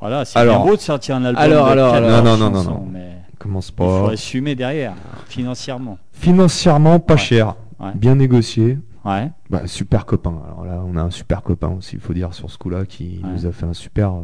[0.00, 2.24] voilà, c'est Alors- bien beau de sortir un album Alors, de alors, 14 alors.
[2.24, 2.88] Non, non, non, chansons, non, non.
[2.92, 3.08] mais
[3.38, 4.12] Commence il faut pas.
[4.12, 4.94] assumer derrière
[5.26, 5.98] financièrement.
[6.12, 7.20] Financièrement, pas Ouais.
[7.20, 7.54] cher.
[7.80, 7.90] Ouais.
[7.94, 8.78] Bien négocié.
[9.04, 9.30] Ouais.
[9.50, 10.34] Bah, super copain.
[10.46, 13.20] Alors là, on a un super copain aussi, il faut dire, sur ce coup-là, qui
[13.22, 13.30] Ouais.
[13.34, 14.20] nous a fait un super, euh,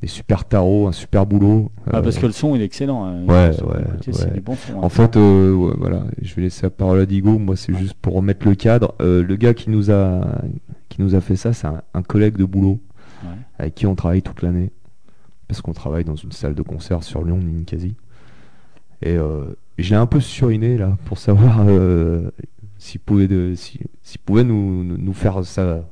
[0.00, 1.70] des super tarots, un super boulot.
[1.86, 3.04] Ah, Euh, parce que le son il est excellent.
[3.04, 3.24] hein.
[3.26, 4.30] ouais, ouais, C'est ouais.
[4.32, 4.72] du bon son.
[4.74, 4.80] hein.
[4.82, 7.38] En fait, euh, ouais, voilà, je vais laisser la parole à Digo.
[7.38, 8.94] Moi, c'est juste pour remettre le cadre.
[9.02, 10.22] Euh, le gars qui nous a,
[10.88, 12.80] qui nous a fait ça, c'est un, un collègue de boulot
[13.58, 14.70] avec qui on travaille toute l'année,
[15.46, 17.94] parce qu'on travaille dans une salle de concert sur Lyon, Ninkasi.
[19.02, 19.44] Et euh,
[19.78, 22.30] je l'ai un peu suriné là pour savoir euh,
[22.78, 25.84] s'il pouvait, de, si- s'il pouvait nous faire ça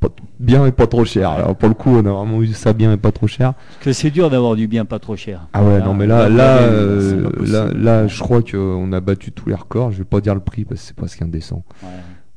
[0.00, 0.08] pas
[0.38, 1.30] bien et pas trop cher.
[1.30, 3.54] Alors pour le coup, on a vraiment eu ça bien et pas trop cher.
[3.54, 5.48] Parce que c'est dur d'avoir du bien pas trop cher.
[5.52, 9.32] Ah ouais, Là, non mais là, là, euh, là, là, je crois qu'on a battu
[9.32, 9.90] tous les records.
[9.92, 11.64] Je vais pas dire le prix parce que c'est presque indécent.
[11.82, 11.88] Ouais.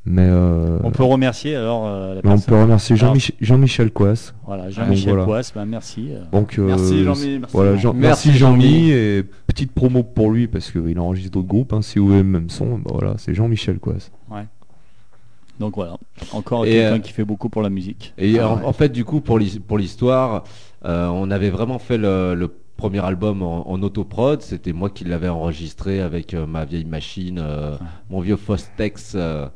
[0.04, 2.96] Mais euh, On peut remercier alors euh, la on peut remercier
[3.40, 4.34] Jean-Michel Coas.
[4.48, 5.26] Voilà, Jean-Michel voilà.
[5.26, 6.10] Coas, bah, merci.
[6.32, 7.82] Donc euh, Merci, Jean-Mi, merci, voilà, Jean.
[7.82, 11.74] Jean- Merci, Jean-Mi et petite promo pour lui parce qu'il enregistre d'autres groupes.
[11.74, 14.10] Hein, si vous avez le même son, bah voilà, c'est Jean-Michel Coas.
[15.62, 15.98] Donc voilà,
[16.34, 18.14] encore quelqu'un euh, qui fait beaucoup pour la musique.
[18.18, 18.66] Et Ah en, ouais.
[18.66, 20.44] en fait, du coup, pour l'his- pour l'histoire,
[20.86, 24.42] euh, on avait vraiment fait le, le premier album en, en autoprod.
[24.42, 27.78] C'était moi qui l'avais enregistré avec euh, ma vieille machine, euh,
[28.10, 29.14] mon vieux Fostex.
[29.16, 29.48] euh,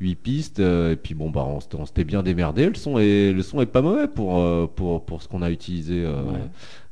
[0.00, 3.30] 8 pistes et puis bon bah on, s'était- on s'était bien démerdé le son est
[3.32, 4.34] le son est pas mauvais pour
[4.74, 6.40] pour pour ce qu'on a utilisé Ouais.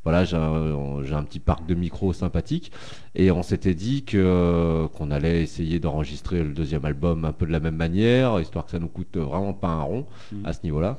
[0.05, 2.73] Voilà j'ai un, j'ai un petit parc de micros sympathique
[3.15, 7.53] et on s'était dit que qu'on allait essayer d'enregistrer le deuxième album un peu de
[7.53, 10.47] la même manière histoire que ça nous coûte vraiment pas un rond Mm.
[10.47, 10.99] à ce niveau-là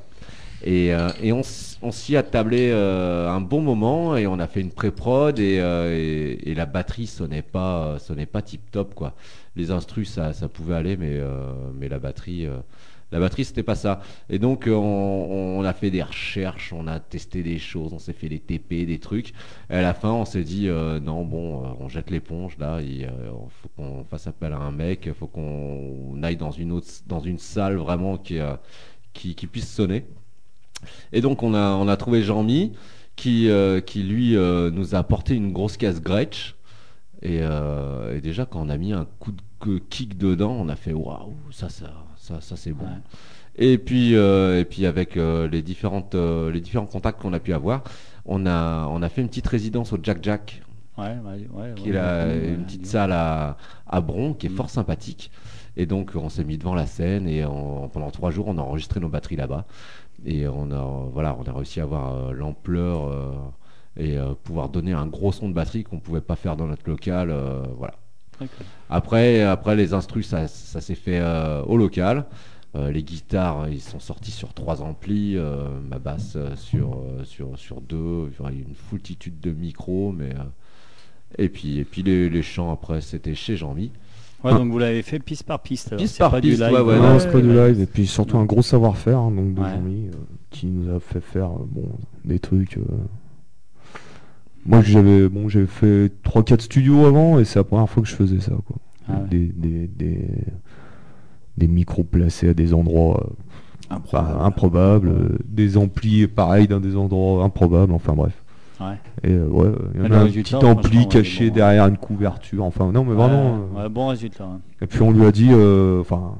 [0.64, 4.60] et, euh, et on, s'y a tablé euh, un bon moment et on a fait
[4.60, 8.94] une pré-prod et, euh, et, et la batterie sonnait pas euh, sonnait pas tip top
[8.94, 9.14] quoi.
[9.56, 12.58] Les instrus ça, ça pouvait aller mais euh, mais la batterie euh,
[13.12, 14.00] la batterie c'était pas ça.
[14.30, 18.14] Et donc euh, on, a fait des recherches, on a testé des choses, on s'est
[18.14, 19.34] fait des TP, des trucs.
[19.70, 22.80] Et à la fin on s'est dit euh, non bon euh, on jette l'éponge là,
[22.80, 23.08] il
[23.60, 27.38] faut qu'on fasse appel à un mec, faut qu'on aille dans une autre dans une
[27.38, 30.06] salle vraiment qui puisse sonner.
[31.12, 32.72] Et donc on a, on a trouvé Jean-Mi
[33.14, 33.46] qui,
[33.94, 36.54] lui nous a apporté une grosse caisse Gretsch.
[37.20, 40.76] Et, et déjà quand on a mis un coup de que- kick dedans, on a
[40.76, 42.84] fait waouh, ça, ça, ça, ça c'est bon.
[42.84, 43.00] Ouais.
[43.56, 47.40] Et puis, euh, et puis avec euh, les, différentes, euh, les différents contacts qu'on a
[47.40, 47.82] pu avoir,
[48.24, 50.62] on a, on a fait une petite résidence au Jack Jack
[50.98, 51.16] Ouais,
[51.76, 54.56] qui est la- une petite salle à, à Bron, qui est Mm.
[54.56, 55.30] fort sympathique.
[55.76, 58.60] Et donc, on s'est mis devant la scène et on- pendant trois jours, on a
[58.62, 59.64] enregistré nos batteries là-bas.
[60.26, 63.10] Et on a, voilà, on a réussi à avoir l'ampleur
[63.98, 67.34] et pouvoir donner un gros son de batterie qu'on pouvait pas faire dans notre local.
[67.76, 67.94] voilà.
[68.90, 72.26] Après, après les instrus, ça, ça s'est fait euh, au local.
[72.74, 77.80] Euh, les guitares, ils sont sortis sur trois amplis, euh, ma basse sur, sur, sur
[77.82, 80.44] deux, enfin, une foultitude de micros, mais euh,
[81.38, 83.90] et puis et puis les, les chants après c'était chez Jean-Mi.
[84.42, 85.96] Ouais, donc vous l'avez fait piste par piste.
[85.96, 87.80] Piste c'est par pas du piste, live, ouais, ouais, non, ouais, c'est pas du live.
[87.80, 89.70] Et puis surtout un gros savoir-faire hein, donc de Ouais.
[89.70, 90.12] Jean-Mi, euh,
[90.50, 91.88] qui nous a fait faire euh, bon
[92.24, 92.78] des trucs.
[94.64, 98.14] Moi j'avais bon j'avais fait 3-4 studios avant et c'est la première fois que je
[98.14, 98.76] faisais ça quoi.
[99.08, 99.28] Ah ouais.
[99.28, 100.28] Des, des, des,
[101.58, 103.26] des micros placés à des endroits
[103.90, 108.32] euh, pas improbables, euh, des amplis pareils dans des endroits improbables, enfin bref.
[108.80, 108.94] Ouais.
[109.24, 111.54] Et euh, ouais, il y en a un petit ampli caché bon.
[111.56, 113.58] derrière une couverture, enfin non mais vraiment.
[113.90, 114.44] Bon résultat.
[114.44, 114.60] hein.
[114.80, 115.50] et puis on lui a dit,
[116.00, 116.36] enfin,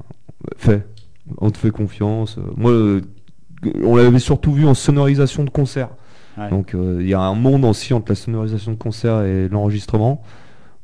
[0.57, 0.85] fais,
[1.39, 2.39] on te fait confiance.
[2.57, 3.01] Moi,
[3.83, 5.89] on l'avait surtout vu en sonorisation de concert.
[6.37, 6.49] Ouais.
[6.49, 10.21] Donc euh, il y a un monde aussi entre la sonorisation de concert et l'enregistrement.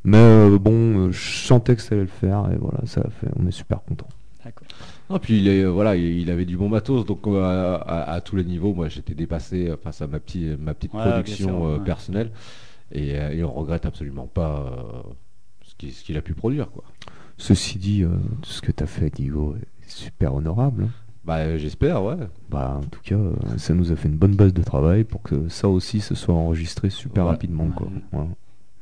[0.04, 3.28] Mais euh, bon, je sentais que ça allait le faire et voilà, ça a fait.
[3.38, 4.08] On est super content.
[4.46, 4.68] D'accord.
[5.10, 8.12] Non, puis il, est, euh, voilà, il avait du bon matos, donc euh, à, à-
[8.14, 11.48] à tous les niveaux, moi j'étais dépassé face à ma, petite ma petite Ouais, production
[11.50, 11.84] sûr, ouais.
[11.84, 12.32] personnelle
[12.92, 15.02] et, et on regrette absolument pas euh,
[15.64, 16.70] ce qu'il a pu produire.
[16.72, 16.84] Quoi.
[17.38, 18.10] Ceci dit, euh,
[18.44, 20.88] ce que tu as fait, Diego, est super honorable.
[21.30, 22.16] Bah, euh, j'espère, ouais.
[22.50, 25.22] Bah, en tout cas, euh, ça nous a fait une bonne base de travail pour
[25.22, 27.30] que ça aussi se soit enregistré super Ouais.
[27.30, 27.68] rapidement.
[27.76, 27.88] Quoi.
[28.14, 28.26] Ouais.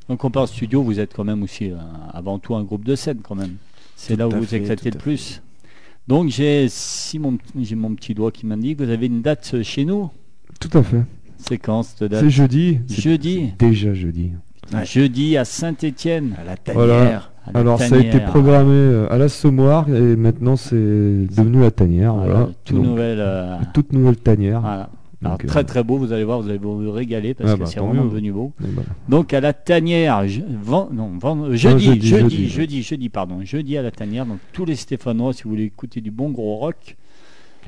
[0.07, 1.75] Donc on parle studio, vous êtes quand même aussi euh,
[2.13, 3.57] avant tout un groupe de scène quand même.
[3.97, 5.41] C'est là où vous fait, éclatez le plus.
[6.07, 9.83] Donc j'ai si mon, j'ai mon petit doigt qui m'indique, vous avez une date chez
[9.83, 10.09] nous?
[10.61, 11.03] Tout à fait.
[11.37, 12.21] C'est quand cette date?
[12.21, 12.79] C'est jeudi.
[12.87, 13.51] Jeudi.
[13.59, 14.31] Déjà jeudi.
[14.73, 14.85] Ouais.
[14.85, 16.33] Jeudi à Saint-Étienne.
[16.39, 17.33] À la tanière.
[17.53, 22.13] Alors ça a été programmé euh, à la Semoire et maintenant c'est devenu la tanière.
[22.15, 22.49] Voilà.
[22.65, 23.17] tout Donc, nouvel.
[23.19, 24.61] euh, Toute nouvelle tanière.
[24.61, 24.89] voilà.
[25.23, 27.55] Alors, Donc, euh, très très beau, vous allez voir, vous allez vous régaler parce Ah
[27.55, 28.09] que bah, c'est vraiment mieux.
[28.09, 28.51] devenu beau.
[29.09, 30.89] Donc à la tanière, je- non,
[31.51, 32.49] jeudi, jeudi, jeudi, jeudi.
[32.49, 34.25] jeudi, jeudi, pardon, jeudi à la tanière.
[34.27, 36.95] Donc tous les Stéphanois, si vous voulez écouter du bon gros rock,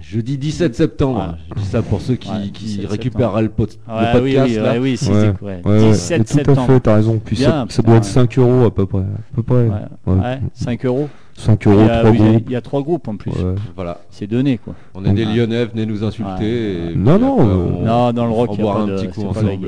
[0.02, 1.16] Jeudi 17 septembre.
[1.16, 1.38] Voilà.
[1.56, 4.48] Je dis ça pour ceux qui, Ouais, qui 17 récupéreraient le, le Ouais, oui, podcast.
[4.48, 4.72] oui, là.
[4.72, 5.62] ouais, oui, Ouais, ouais.
[5.66, 5.92] Ouais, ouais.
[5.92, 6.68] 17 Et tout à septembre.
[6.68, 7.22] fait, t'as raison.
[7.24, 8.10] Puis Bien, ça, doit être ouais.
[8.10, 9.00] 5 euros à peu près.
[9.00, 9.56] À peu près.
[9.56, 9.70] Ouais,
[10.08, 10.14] Ouais.
[10.20, 11.10] ouais, 5 euros.
[11.36, 12.44] 5 Il euros, y, a, 3 oui, il y a- groupes.
[12.48, 13.32] il y a trois groupes en plus.
[13.32, 13.56] Ouais.
[13.74, 14.02] Voilà.
[14.10, 14.74] C'est donné quoi.
[14.94, 15.36] On est des Ouais.
[15.36, 16.30] Lyonnais, venez nous insulter.
[16.42, 16.46] Ouais.
[16.50, 18.80] et puis Non, non, après, euh, on- non, dans le rock, on il a pas
[18.80, 19.60] un de, petit coup ensemble.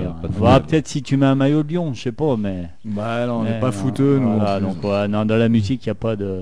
[0.68, 2.68] peut-être si tu mets un maillot de Lyon, je sais pas, mais.
[2.84, 4.40] Bah là, on n'est pas non, fouteux, nous.
[4.40, 6.42] donc, non, dans la musique, il n'y a pas de.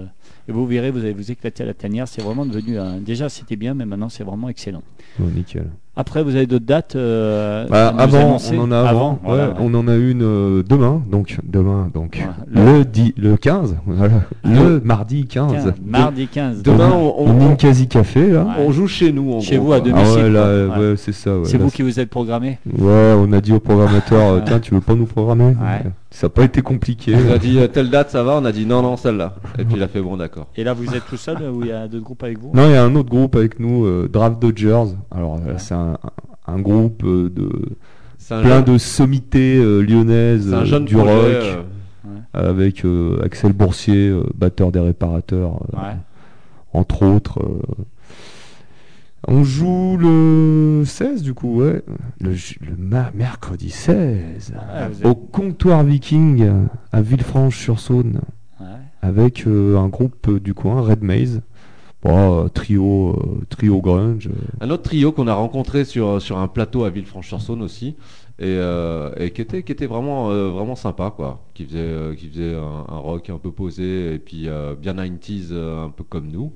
[0.50, 2.08] Et vous verrez, vous allez vous éclater à la tanière.
[2.08, 2.80] C'est vraiment devenu.
[2.80, 4.82] un- Déjà, c'était bien, mais maintenant, c'est vraiment excellent.
[5.20, 5.66] Nickel.
[5.96, 9.12] Après, vous avez d'autres dates euh, Bah, avant, on en a avant.
[9.12, 9.54] ouais, voilà, ouais.
[9.60, 14.22] On en a une euh, demain, donc demain, donc le, di- le 15, voilà.
[14.46, 15.52] le mardi 15.
[15.52, 16.64] 15, mardi 15.
[16.64, 18.44] Demain, on, on- Ninkasi Café là.
[18.44, 18.52] Ouais.
[18.66, 19.34] on joue chez nous.
[19.34, 19.78] en Chez gros, vous, à.
[19.78, 20.38] Ah domicile,
[20.80, 20.94] Ouais.
[20.96, 21.38] c'est ça.
[21.38, 24.74] Ouais, c'est vous qui vous êtes programmé Ouais, on a dit au programmateur, tiens, tu
[24.74, 25.84] veux pas nous programmer Ouais.
[26.12, 27.16] Ça n'a pas été compliqué.
[27.16, 28.38] On a dit euh, telle date, ça va.
[28.42, 29.36] On a dit non, non, celle-là.
[29.60, 30.48] Et puis il a fait bon, d'accord.
[30.56, 32.52] Et là, vous êtes tout seul ou il y a d'autres groupes avec vous?
[32.54, 34.96] Non, il y a un autre groupe avec nous, euh, Draft Dodgers.
[35.12, 35.98] Alors, euh, c'est un,
[36.48, 37.50] un groupe euh, de
[38.28, 41.66] plein jeune- de sommités euh, lyonnaises c'est un jeune du projet, rock,
[42.08, 45.96] euh, avec euh, Axel Boursier, euh, batteur des réparateurs, euh, Ouais.
[46.74, 47.40] entre autres.
[49.28, 51.82] On joue le 16 du coup, ouais.
[52.22, 52.76] Le, le
[53.14, 56.48] mercredi 16 Ouais, vous êtes- au comptoir viking
[56.92, 58.22] à Villefranche-sur-Saône
[58.60, 58.66] Ouais.
[59.02, 61.42] avec euh, un groupe euh, du coin, Red Maze.
[62.02, 63.18] Bon, euh, trio,
[63.50, 64.30] trio grunge.
[64.62, 67.98] Un autre trio qu'on a rencontré sur, sur un plateau à Villefranche-sur-Saône aussi,
[68.40, 71.44] et, euh, et qui était, qui était vraiment, euh, vraiment sympa, quoi.
[71.54, 74.48] Qui faisait, qui faisait un, un rock un peu posé, et puis
[74.82, 76.54] bien 90s, euh, un peu comme nous.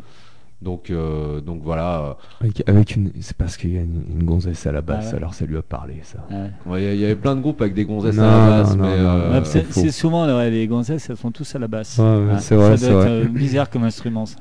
[0.64, 2.18] Donc, euh, donc voilà.
[2.41, 5.11] Avec, avec une, c'est parce qu'il y a une, une gonzesse à la basse, Ah
[5.11, 5.18] ouais.
[5.18, 6.20] alors ça lui a parlé ça.
[6.32, 6.49] Ouais.
[6.66, 8.84] Ouais, Il y avait plein de groupes avec des gonzesses Non, à la basse, non,
[8.84, 11.97] mais non, euh, c'est souvent ouais, les gonzesses, elles sont tous à la basse.
[11.97, 13.20] Ouais, ouais, c'est vrai, ça c'est doit vrai.
[13.20, 14.38] être euh, bizarre comme instrument ça.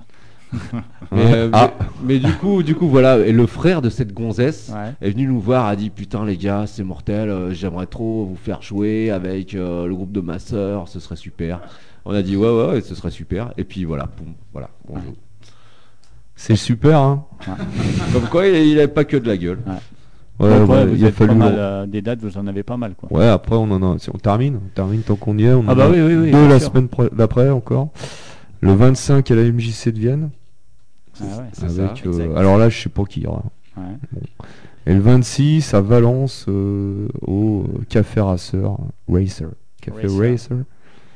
[1.10, 1.70] mais, euh, Ah.
[2.04, 3.18] mais- mais du coup, du coup, voilà.
[3.18, 4.92] Et le frère de cette gonzesse Ouais.
[5.00, 7.30] est venu nous voir, a dit putain les gars, c'est mortel.
[7.30, 11.16] euh, J'aimerais trop vous faire jouer avec euh, le groupe de ma sœur, ce serait
[11.16, 11.60] super.
[12.04, 13.52] On a dit ouais ouais, ouais ce serait super.
[13.56, 14.68] Et puis voilà, boum, voilà.
[14.90, 15.14] on joue.
[16.34, 17.24] C'est super, hein.
[18.12, 19.58] Comme quoi, il il avait pas que de la gueule.
[20.40, 21.34] Ouais, ouais, ouais, vous il a fallu.
[21.34, 23.12] mal euh, des dates, vous en avez pas mal quoi.
[23.12, 23.98] Ouais, après on en a.
[23.98, 25.52] si on termine, on termine tant qu'on y est.
[25.52, 26.72] On Ah bah a oui, oui, oui, Deux la sûr.
[26.72, 27.90] semaine d'après encore.
[28.60, 30.30] Le 25 à la MJC de Vienne.
[31.20, 31.30] Ah ouais.
[31.52, 33.44] C'est ça, avec, euh, alors là, je sais pas qui il y aura.
[33.76, 33.82] Ouais.
[34.86, 38.76] Et le 26 à Valence euh, au Café Racer
[39.08, 39.48] Racer.
[39.80, 40.30] Café Racer.
[40.30, 40.56] Racer.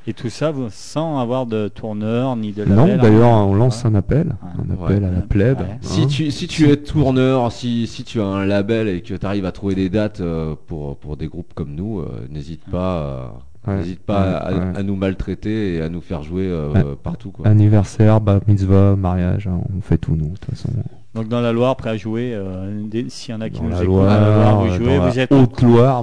[0.08, 3.00] Et tout ça vous- sans avoir de tourneur ni de Non, label.
[3.00, 3.44] d'ailleurs, hein.
[3.48, 4.28] on lance un appel.
[4.28, 4.64] Ouais.
[4.68, 5.58] Un appel à la plèbe.
[5.58, 5.64] Ouais.
[5.72, 5.78] hein.
[5.80, 9.26] Si tu, si tu es tourneur, si, si tu as un label et que tu
[9.26, 12.96] arrives à trouver des dates euh, pour, pour des groupes comme nous, euh, n'hésite pas,
[12.98, 13.26] euh,
[13.66, 14.78] Ouais, n'hésite pas ouais, à, ouais.
[14.78, 17.32] à nous maltraiter et à nous faire jouer euh, partout.
[17.32, 17.48] Quoi.
[17.48, 20.68] Anniversaire, bar mitzvah, mariage, hein, on fait tout nous, de toute façon.
[21.16, 22.32] Donc dans la Loire, prêt à jouer.
[22.34, 24.74] euh, S'il y en a qui Dans nous la écoutent, dans la Loire, Loire, vous
[24.74, 24.98] jouez.
[24.98, 25.32] Vous êtes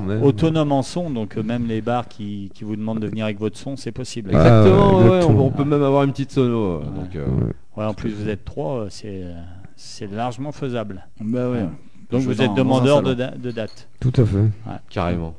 [0.01, 0.23] même.
[0.23, 3.39] autonome en son, donc euh, même les bars qui, qui vous demandent de venir avec
[3.39, 4.31] votre son, c'est possible.
[4.33, 6.57] Ah, Exactement, ouais, ouais, on, peut même avoir une petite sono.
[6.57, 6.85] euh, Ouais.
[6.85, 7.25] Donc, euh,
[7.77, 7.85] Ouais.
[7.85, 11.05] En plus vous êtes trois, c'est largement faisable.
[11.21, 11.65] Bah ouais.
[12.11, 13.87] Donc Je vous êtes demandeur de, da- de date.
[13.99, 14.45] Tout à fait.
[14.89, 15.33] carrément.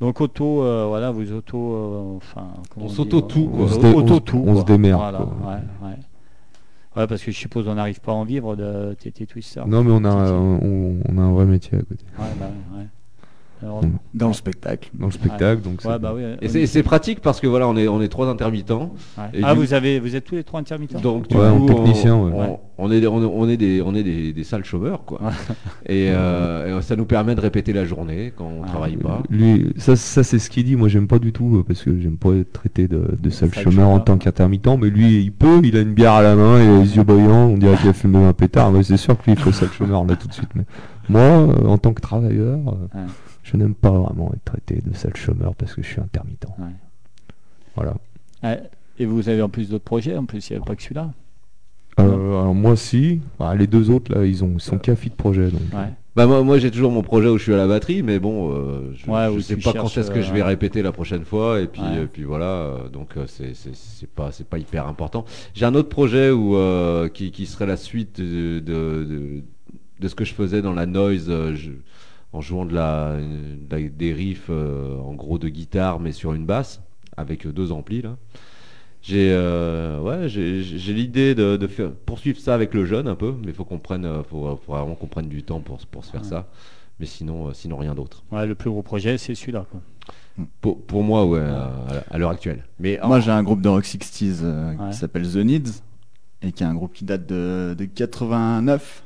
[0.00, 2.46] Donc auto, euh, voilà, vous auto, euh, enfin,
[2.76, 2.88] On euh,
[3.48, 3.64] quoi.
[3.64, 4.00] On se dé- on
[4.48, 5.36] on démerde, Voilà, quoi.
[6.96, 9.62] Ouais, parce que je suppose on n'arrive pas à en vivre de TT Twister.
[9.66, 12.04] Non, mais on a, on, on a un vrai métier à côté.
[12.18, 12.86] Ouais, bah, ouais.
[13.62, 13.90] Alors, Mm.
[14.14, 14.90] Dans le spectacle.
[14.94, 16.22] Dans le spectacle, donc ouais, c'est- bah oui.
[16.42, 18.92] Et c'est- c'est pratique parce que voilà, on est, on est trois intermittents.
[19.18, 19.24] Ouais.
[19.34, 20.98] et Ah, du- vous avez, vous êtes tous les trois intermittents.
[21.00, 22.46] Donc du coup, technicien, on, ouais.
[22.48, 25.20] on- on est, on, on est des, on est des, des sales chômeurs quoi.
[25.86, 29.22] et, euh, et ça nous permet de répéter la journée quand on Ah, travaille pas.
[29.30, 30.76] Lui, ça, ça c'est ce qu'il dit.
[30.76, 33.52] Moi, j'aime pas du tout euh, parce que j'aime pas être traité de, de sale
[33.54, 34.68] chômeur en tant qu'intermittent.
[34.80, 35.60] Mais lui, il peut.
[35.62, 37.48] Il a une bière à la main, il a les yeux brillants.
[37.48, 38.72] On dirait qu'il a fumé un pétard.
[38.72, 40.50] Mais c'est sûr que lui, il fait sale chômeur là tout de suite.
[40.54, 40.64] Mais
[41.08, 43.06] moi, euh, en tant que travailleur, euh, Ouais.
[43.42, 46.46] Je n'aime pas vraiment être traité de sale chômeur parce que je suis intermittent.
[46.58, 46.66] Ouais.
[47.74, 47.94] Voilà.
[48.42, 48.62] Ouais.
[48.98, 51.10] Et vous avez en plus d'autres projets, en plus il n'y a pas que celui-là.
[51.98, 52.04] Euh,
[52.40, 53.20] alors moi, si.
[53.38, 55.48] Bah, les deux autres là, ils ont, ils sont cafis de projet.
[55.50, 55.88] Donc, Ouais.
[56.16, 58.52] Bah moi, moi j'ai toujours mon projet où je suis à la batterie, mais bon,
[58.52, 61.24] euh, je, Ouais, je sais pas quand est-ce que je vais euh, répéter la prochaine
[61.24, 62.02] fois, et puis, Ouais.
[62.02, 65.24] et puis voilà, euh, donc euh, c'est c'est- pas c'est pas hyper important.
[65.54, 69.42] J'ai un autre projet où euh, qui, qui serait la suite de, de, de,
[70.00, 71.70] de ce que je faisais dans la noise, euh, je-
[72.32, 76.32] en jouant de la, de la- des riffs euh, en gros de guitare, mais sur
[76.34, 76.80] une basse
[77.16, 78.16] avec deux amplis là.
[79.02, 83.14] J'ai euh, ouais, j'ai j'ai l'idée de, de faire poursuivre ça avec le jeune un
[83.14, 86.04] peu, mais faut qu'on prenne, euh, faut, faut vraiment qu'on prenne du temps pour, pour
[86.04, 86.28] se faire Ouais.
[86.28, 86.48] ça.
[86.98, 88.22] Mais sinon, euh, sinon rien d'autre.
[88.30, 89.64] Ouais, le plus gros projet, c'est celui-là.
[89.70, 89.80] quoi.
[90.60, 91.72] Pour, pour moi, ouais, à,
[92.10, 92.64] à l'heure actuelle.
[92.78, 94.90] Mais Moi, j'ai un groupe de rock 60s euh, Ouais.
[94.90, 95.80] qui s'appelle The Needs
[96.42, 99.04] et qui est un groupe qui date de, de 89.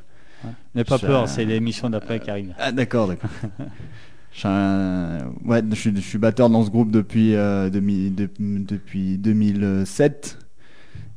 [0.74, 2.54] N'aie pas peur, c'est l'émission d'après qui arrive.
[2.58, 3.30] Ah, d'accord, d'accord.
[4.32, 9.18] je, ouais, je, suis, je suis batteur dans ce groupe depuis, euh, demi- de- depuis
[9.18, 10.38] 2007.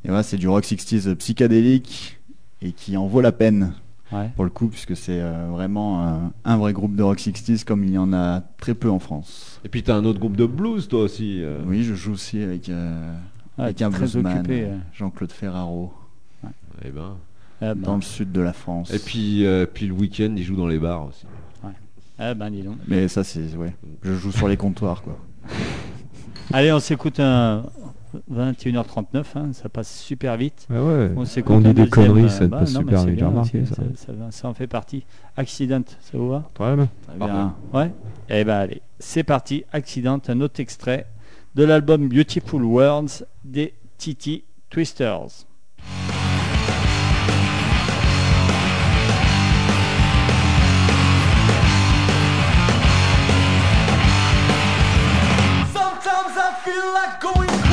[0.05, 2.19] Et voilà, c'est du rock 60s psychédélique
[2.61, 3.73] et qui en vaut la peine
[4.13, 4.29] Ouais.
[4.37, 7.83] pour le coup, puisque c'est euh, vraiment euh, un vrai groupe de rock 60s comme
[7.83, 9.59] il y en a très peu en France.
[9.65, 11.43] Et puis t'as un autre groupe de blues, toi aussi.
[11.43, 11.59] euh.
[11.65, 13.13] Oui, je joue aussi avec, euh,
[13.57, 14.77] Ouais, avec un bluesman, euh, euh.
[14.93, 15.91] Jean-Claude Ferraro,
[16.85, 17.17] Eh ben.
[17.61, 18.91] Ah ben, dans le sud de la France.
[18.93, 21.25] Et puis, euh, puis le week-end, il joue dans les bars aussi.
[22.19, 22.77] ah ben, dis donc.
[22.87, 23.55] Mais ça, c'est.
[23.55, 23.73] Ouais.
[24.03, 25.17] Je joue sur les comptoirs, quoi.
[26.53, 27.63] Allez, on s'écoute un
[28.31, 30.67] 21h39, hein, ça passe super vite.
[30.69, 31.11] Ah ouais.
[31.15, 31.33] On dit
[31.67, 33.19] des deuxième, conneries, euh, ça bah, passe non, mais super vite.
[33.19, 33.75] J'ai remarqué ça.
[34.31, 35.03] ça, en fait partie.
[35.35, 36.49] Accident, ça vous va?
[36.53, 36.87] Très bien.
[37.07, 37.33] Très Parfait.
[37.33, 37.55] bien.
[37.73, 37.91] Ouais
[38.29, 39.63] Eh ben allez, c'est parti.
[39.71, 41.07] Accident, un autre extrait
[41.55, 45.45] de l'album Beautiful Worlds des Titi Twisters.
[56.77, 57.66] Feel like going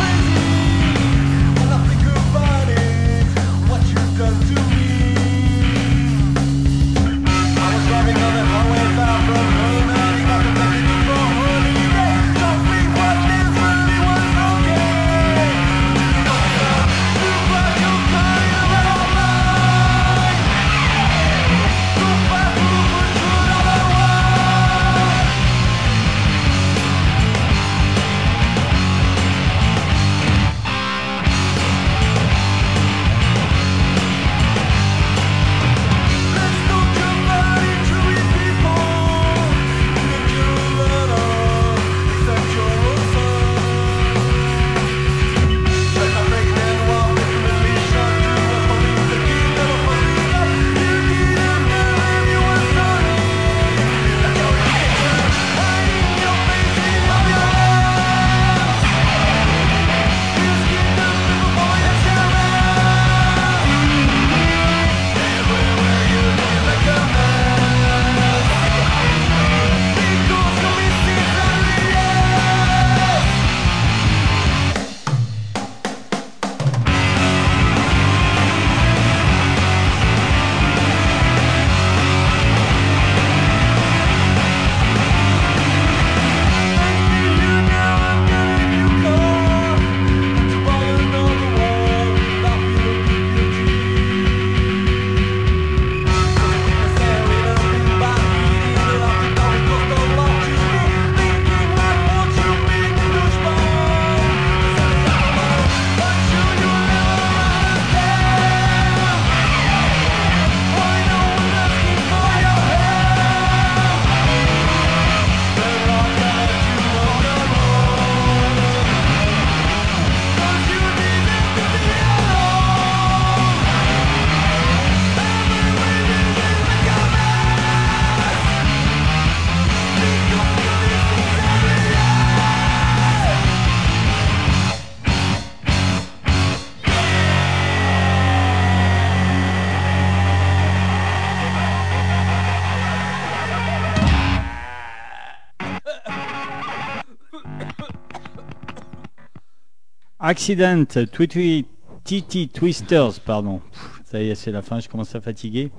[150.26, 151.66] Accident, Twitty,
[152.02, 153.60] Titi Twisters, pardon.
[154.06, 155.70] Ça y est, c'est la fin, je commence à fatiguer.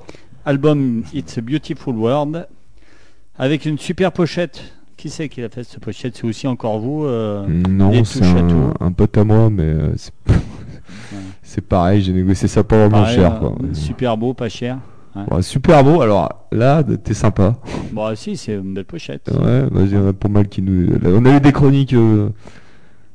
[0.45, 2.47] Album It's a Beautiful World,
[3.39, 4.61] avec une super pochette.
[4.97, 6.15] Qui c'est qui a fait cette pochette?
[6.15, 9.95] C'est aussi encore vous euh, Non, c'est un, un pote à moi, mais euh,
[11.41, 13.41] c'est pareil, j'ai négocié ça pas vraiment Pareil, cher.
[13.43, 14.77] euh, super beau, pas cher.
[15.31, 17.55] Ouais, super beau, alors là, t'es sympa.
[17.91, 19.27] Bon, si, c'est une belle pochette.
[19.31, 20.87] Ouais, vas-y, on a pour mal qui nous.
[21.03, 21.95] On a eu des chroniques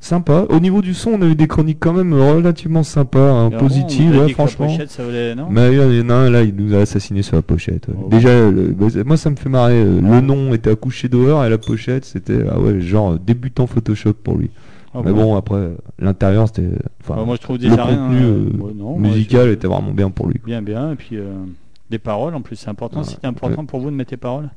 [0.01, 0.47] euh, sympas.
[0.49, 4.17] Au niveau du son, on a eu des chroniques quand même relativement sympas, hein, positives,
[4.17, 4.67] ouais, franchement.
[4.67, 7.23] pochette, ça valait, non Mais il y en a un là, il nous a assassiné
[7.23, 7.89] sur la pochette.
[7.89, 7.95] ouais.
[8.05, 9.75] Oh, Déjà, le- bah, moi ça me fait marrer.
[9.83, 13.67] euh, Le nom était accouché dehors et la pochette c'était ah ouais genre euh, débutant
[13.67, 14.51] Photoshop pour lui.
[14.95, 16.69] Ah Mais bon après euh, l'intérieur c'était.
[17.03, 18.09] Enfin, Bah, moi, je trouve le déjà rien.
[18.09, 20.41] contenu euh, euh, non, moi, musical je- était vraiment bien pour lui.
[20.45, 20.93] Bien, bien.
[20.93, 21.33] Et puis, euh,
[21.91, 23.03] des paroles, en plus, c'est important.
[23.05, 24.49] C'était important pour vous de mettre des paroles?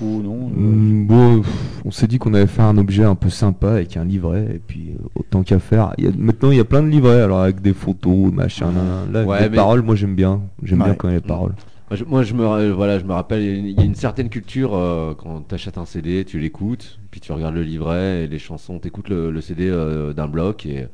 [0.00, 1.42] Ou non euh, Mm, bon,
[1.84, 4.58] on s'est dit qu'on allait faire un objet un peu sympa avec un livret et
[4.64, 5.92] puis euh, autant qu'à faire.
[5.98, 8.70] Il y a, maintenant il y a plein de livrets alors avec des photos, machin,
[9.12, 9.82] là Ouais, des mais- paroles.
[9.82, 11.54] Moi j'aime bien, j'aime bien quand il y a des paroles.
[11.90, 13.78] Moi, je, moi, je me, ra- voilà, je me rappelle, il y a une- il
[13.78, 17.32] y a une certaine culture euh, quand tu achètes un CD, tu l'écoutes, puis tu
[17.32, 20.86] regardes le livret et les chansons, tu écoutes le, le CD euh, d'un bloc et,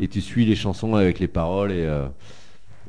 [0.00, 2.06] et tu suis les chansons avec les paroles et, euh,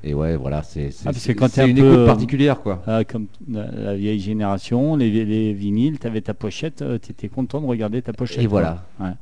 [0.03, 2.81] et ouais, voilà, c'est Ah, une peu, écoute euh, particulière quoi.
[2.87, 7.27] ah, comme la, la vieille génération, les, les vinyles, tu avais ta pochette, tu étais
[7.29, 8.39] content de regarder ta pochette.
[8.43, 8.61] Et quoi.
[8.61, 8.83] voilà.
[8.99, 9.15] Ouais.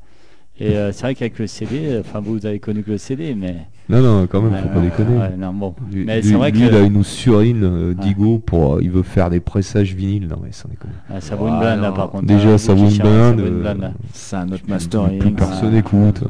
[0.62, 3.34] Et euh, c'est vrai qu'avec le CD, euh, enfin vous avez connu que le CD,
[3.34, 3.56] mais.
[3.88, 5.18] Non non quand même, faut Ouais, pas déconner.
[5.18, 5.74] ouais, non, bon.
[5.90, 8.80] Lui, Mais lui- c'est vrai lui, que là, il nous surine euh, Digo pour, euh,
[8.84, 10.28] il veut faire des pressages vinyles.
[10.28, 10.94] Non mais sans déconner.
[11.10, 12.26] ah, ça vaut une Ah, blinde là, par contre.
[12.26, 13.94] Déjà, hein, ça vaut une cherchez, ça blinde, vaut une euh, blinde.
[14.14, 15.34] C'est un autre Plus mastering.
[15.36, 15.80] personne ouais.
[15.80, 16.28] écoute, Ouais.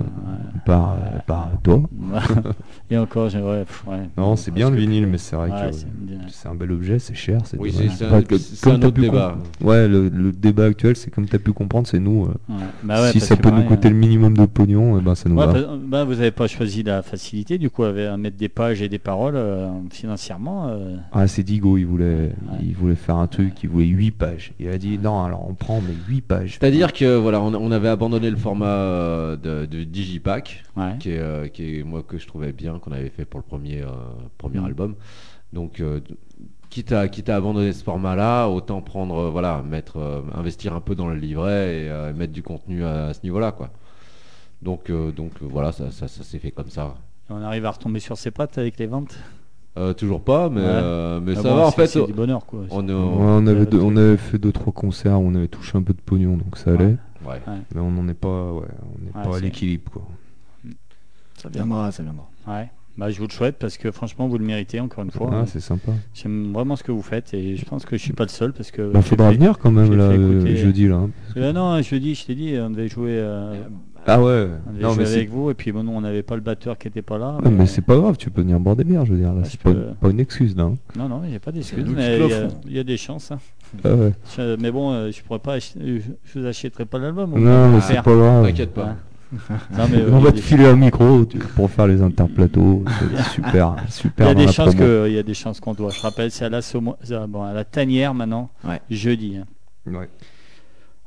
[0.66, 1.82] Par, euh, par toi.
[2.92, 4.10] Et encore, j'ai- ouais, pff, ouais.
[4.18, 6.18] Non, c'est bien le vinyle, mais c'est vrai Ouais, que c'est bien.
[6.30, 7.40] c'est un bel objet, c'est cher.
[7.46, 7.90] c'est Oui, dommage.
[7.90, 9.38] c'est- c'est Enfin, un- que- c'est comme un t'as autre pu débat.
[9.60, 12.26] com- Ouais, le, le débat actuel, c'est comme tu as pu comprendre, c'est nous.
[12.26, 12.56] euh, Ouais.
[12.84, 13.92] Bah ouais, si parce ça que peut nous pareil, coûter hein.
[13.92, 15.54] le minimum de pognon, eh ben ça nous Ouais, va.
[15.54, 18.82] bah, bah, vous n'avez pas choisi la facilité, du coup, avec- à mettre des pages
[18.82, 20.68] et des paroles euh, financièrement.
[20.70, 22.58] euh, Ah, c'est Digo, il voulait, Ouais.
[22.62, 24.54] il voulait faire un truc, il voulait 8 pages.
[24.60, 26.58] Il a dit non, alors on prend mais 8 pages.
[26.60, 30.96] C'est-à-dire que voilà, on, on avait abandonné le format euh, de, de Digipack, ouais.
[31.00, 33.46] qui est, euh, qui est moi que je trouvais bien, qu'on avait fait pour le
[33.46, 33.88] premier, euh,
[34.38, 34.66] premier Mm.
[34.66, 34.96] album.
[35.54, 36.00] Donc, euh,
[36.70, 40.82] quitte à quitte à abandonner ce format-là, autant prendre, euh, voilà, mettre, euh, investir un
[40.82, 43.72] peu dans le livret et euh, mettre du contenu à, à ce niveau-là, quoi.
[44.62, 46.96] Donc, euh, donc voilà, ça, ça, ça s'est fait comme ça.
[47.30, 49.18] Et on arrive à retomber sur ses pattes avec les ventes?
[49.78, 50.66] Euh, toujours pas, mais, Ouais.
[50.68, 51.88] euh, mais Ah ça bon, va en fait.
[51.88, 52.62] C'est du bonheur, quoi.
[52.70, 55.78] On, est- Ouais, on- on, avait deux- on avait fait 2-3 concerts, on avait touché
[55.78, 56.98] un peu de pognon, donc ça allait.
[57.26, 57.40] ouais.
[57.74, 59.92] Mais on n'en est pas, ouais, on n'est Ouais, pas à l'équilibre.
[59.92, 60.02] quoi.
[61.42, 62.28] Ça viendra, ça viendra.
[62.48, 62.70] Ouais.
[62.98, 65.30] Bah, je vous le souhaite parce que franchement, vous le méritez encore une fois.
[65.32, 65.94] Ah, c'est sympa.
[66.14, 68.52] J'aime vraiment ce que vous faites et je pense que je suis pas le seul
[68.52, 68.92] parce que.
[68.92, 70.96] Bah, faudra fait- venir quand même là, euh, écouter- jeudi là.
[70.96, 71.10] hein.
[71.38, 73.56] Euh, non, jeudi, je t'ai dit, on devait jouer, euh,
[74.06, 74.50] Ah ouais.
[74.68, 76.36] on devait Non jouer mais c'est avec vous et puis bon, nous, on n'avait pas
[76.36, 77.38] le batteur qui était pas là.
[77.50, 79.32] Mais c'est pas grave, tu peux venir boire des bières, je veux dire.
[79.34, 80.64] Là, Ah, c'est je pas, peux- pas une excuse là.
[80.64, 80.76] hein.
[80.98, 82.84] Non, non, j'ai pas d'excuses, nous qui mais te il y, a- il y a
[82.84, 83.32] des chances.
[83.32, 83.40] hein.
[83.86, 84.12] Ah ouais.
[84.36, 87.32] Je- mais bon, euh, je pourrais pas, ach- euh, je vous achèterai pas l'album.
[87.34, 88.46] on Non, mais c'est pas grave.
[88.46, 88.98] T'inquiète pas.
[89.78, 91.70] Non, mais, euh, On il y va a te des- filer un micro tu- pour
[91.70, 92.84] faire les interplateaux.
[93.00, 94.28] C'est super, Il y super.
[94.28, 95.92] a des chances que, il y a des chances qu'on doit.
[95.92, 98.82] Je rappelle, c'est à la Somo- euh, bon, à la tanière maintenant, Ouais.
[98.90, 99.38] jeudi.
[99.38, 99.46] hein.
[99.92, 100.10] Ouais.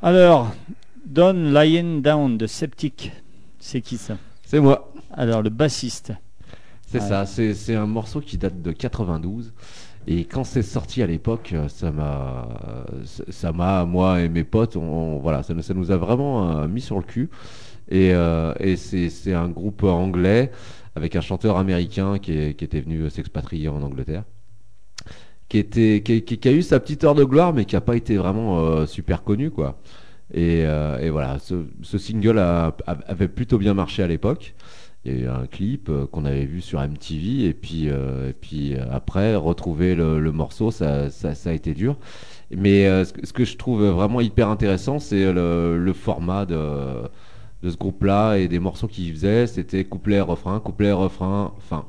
[0.03, 0.53] Alors,
[1.07, 3.12] Don Lying Down de Septic,
[3.59, 4.16] c'est qui ça?
[4.45, 4.93] C'est moi.
[5.12, 6.12] Alors le bassiste.
[6.87, 9.53] C'est ça, c'est un morceau qui date de 92.
[10.07, 14.43] Et quand c'est sorti à l'époque, euh, ça m'a, euh, ça m'a, moi et mes
[14.45, 17.31] potes, on, on- voilà, ça, nous- ça nous a vraiment euh, mis sur le cul.
[17.89, 20.51] Et, euh, c'est un groupe anglais
[20.95, 24.24] avec un chanteur américain qui, était venu s'expatrier en Angleterre,
[25.49, 28.87] qui a eu sa petite heure de gloire, mais qui n'a pas été vraiment euh,
[28.87, 29.78] super connu, quoi.
[30.33, 34.55] Et, euh, voilà, ce, single a- avait plutôt bien marché à l'époque.
[35.05, 38.33] Il y a eu un clip euh, qu'on avait vu sur MTV et puis, euh,
[38.53, 41.09] euh, après retrouver le, morceau, ça,
[41.45, 41.97] a été dur.
[42.53, 46.57] Mais euh, ce, que, je trouve vraiment hyper intéressant, c'est le format de,
[47.62, 49.46] de ce groupe-là et des morceaux qu'ils faisaient.
[49.46, 51.84] C'était couplet, refrain, couplet, refrain, fin.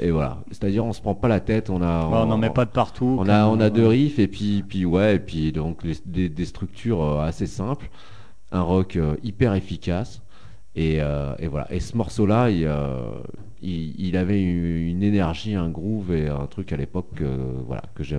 [0.00, 0.38] Et voilà.
[0.50, 2.70] C'est-à-dire, on se prend pas la tête, on a, Bon, on n'en met pas de
[2.70, 3.16] partout.
[3.20, 6.28] on a, on a deux riffs et puis, puis ouais, et puis donc les- des,
[6.28, 7.88] des structures euh, assez simples,
[8.50, 10.20] un rock euh, hyper efficace.
[10.76, 11.72] Et, euh, et voilà.
[11.72, 13.10] Et ce morceau-là, il, euh,
[13.62, 17.82] il, il avait une, une énergie, un groove et un truc à l'époque, euh, voilà,
[17.94, 18.16] que je,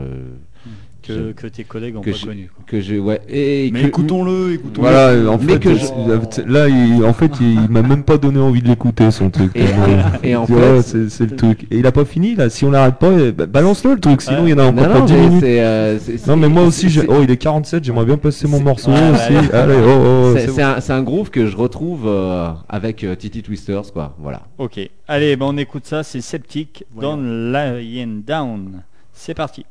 [1.08, 2.50] que, Je- que tes collègues n'ont que pas je- connu.
[2.56, 2.64] quoi.
[2.68, 4.82] que j'ai ouais et Mais écoutons-le, écoutons-le.
[4.88, 7.82] Voilà, euh, en fait, que euh, je- c'est- là, il, en fait, il, il m'a
[7.82, 9.52] même pas donné envie de l'écouter son truc.
[9.56, 9.88] Et- tellement-
[10.24, 11.64] et en vois, fait- c'est c'est le truc.
[11.72, 12.50] Et il a pas fini là.
[12.50, 14.22] Si on l'arrête pas, eh, bah, balance-le le truc.
[14.22, 14.50] Sinon, Ouais.
[14.50, 15.40] il y en a encore non, pas non, 10 mais minutes.
[15.42, 17.84] c'est, euh, c'est- Non, mais moi aussi, oh, il est 47.
[17.84, 19.36] J'aimerais bien passer mon morceau Ouais, aussi.
[19.36, 19.52] allez.
[19.52, 20.68] Allez, oh, oh, c'est c'est c'est bon.
[20.68, 24.80] un, c'est un groove que je retrouve euh, avec euh, Titi Twisters quoi voilà Ok,
[25.08, 27.18] allez, ben on écoute ça, c'est Sceptique Voyons.
[27.18, 28.82] dans Lying Down.
[29.14, 29.66] C'est parti.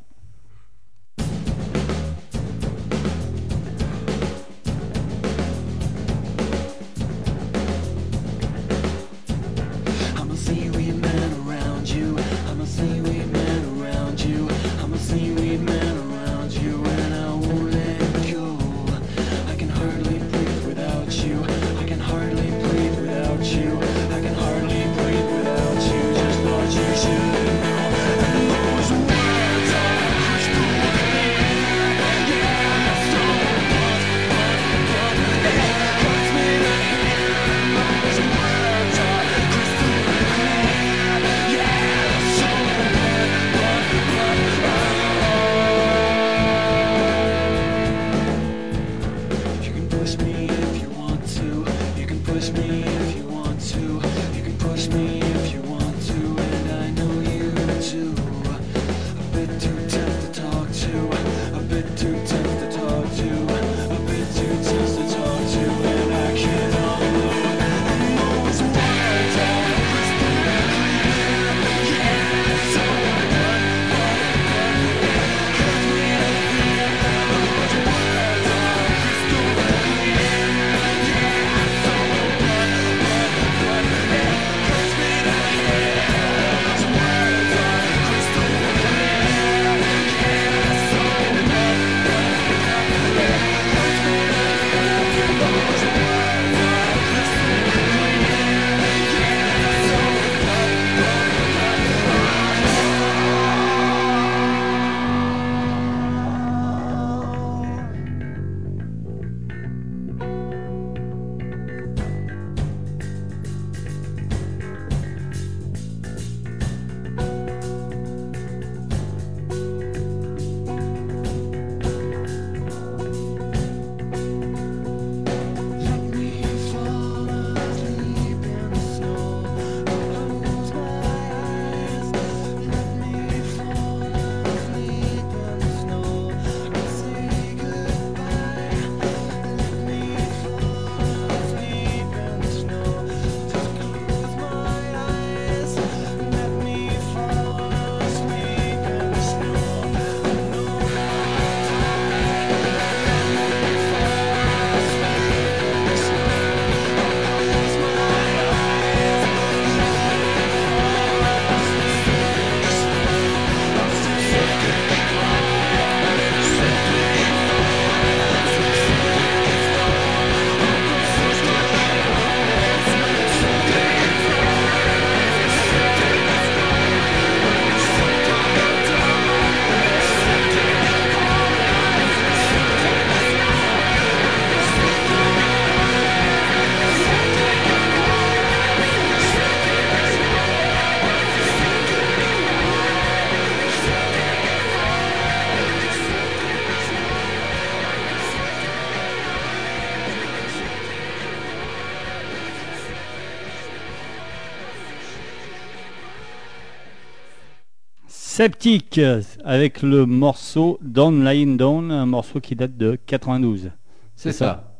[208.45, 213.70] Sceptique euh, avec le morceau Down Lying Down, un morceau qui date de 92.
[214.16, 214.74] c'est ça,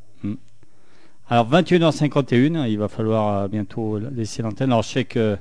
[1.31, 4.71] Alors 21h51, il va falloir euh, bientôt laisser l'antenne.
[4.71, 5.39] Alors je sais que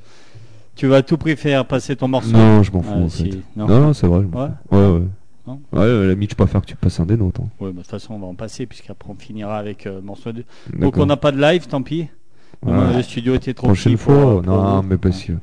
[0.78, 2.32] tu vas à tout prix faire passer ton morceau.
[2.32, 2.92] Non, je m'en fous.
[2.96, 3.38] Ah, en si, fait.
[3.58, 3.68] non.
[3.68, 4.20] Non, non, c'est vrai.
[4.20, 4.48] Ouais.
[4.70, 4.76] fous.
[4.78, 5.02] Ouais, ouais.
[5.46, 7.42] Non Ouais, à la limite, je préfère que tu passes un des nôtres.
[7.42, 7.50] hein.
[7.60, 10.32] Ouais, bah, de toute façon on va en passer puisqu'après on finira avec euh, morceau
[10.32, 10.46] 2.
[10.80, 12.08] Donc on n'a pas de live, tant pis.
[12.66, 12.96] Ouais.
[12.96, 14.88] Le studio était trop Prochaine petit pour- fois, pour non, vous.
[14.88, 15.34] mais parce que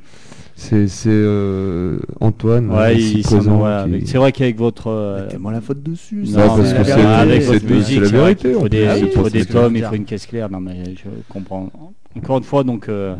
[0.61, 5.51] c'est c'est euh, Antoine, Ouais, ici présent, qui- mais c'est vrai qu'avec votre euh, Mettez-moi
[5.51, 6.23] la faute dessus.
[6.27, 8.85] Non, parce que c'est- avec votre musique, la vérité, qu'il faut des.
[8.87, 10.49] Ah oui, il faut des tomes, il faut une caisse claire.
[10.49, 11.69] Non, mais je comprends.
[12.17, 13.15] Encore une fois, donc, euh,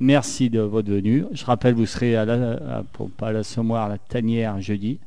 [0.00, 1.24] merci de votre venue.
[1.32, 4.98] Je rappelle, vous serez à la, à- pour pas la Semoir, la Tanière jeudi.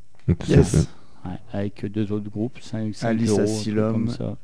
[0.47, 0.88] Yes.
[1.25, 3.91] ouais, avec deux autres groupes, 5, Alice euros, un truc Asylum.
[3.93, 4.36] comme ça.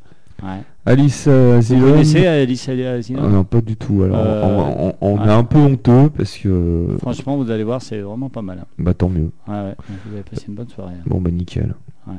[0.43, 0.61] Ouais.
[0.85, 1.89] Alice euh, Vous Asylum.
[1.91, 4.03] connaissez Alice Asylum Ah non, pas du tout.
[4.03, 5.27] Alors, Euh, on, on- on ouais.
[5.27, 6.95] est un peu honteux parce que.
[6.99, 8.59] Franchement, vous allez voir, c'est vraiment pas mal.
[8.61, 8.65] hein.
[8.77, 9.31] Bah tant mieux.
[9.47, 9.75] Ouais.
[10.05, 10.93] Vous avez passé une bonne soirée.
[10.95, 11.03] hein.
[11.07, 11.73] Bon bah nickel.
[12.07, 12.13] Ouais.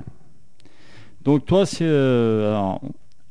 [1.24, 2.80] Donc toi, c'est euh, alors,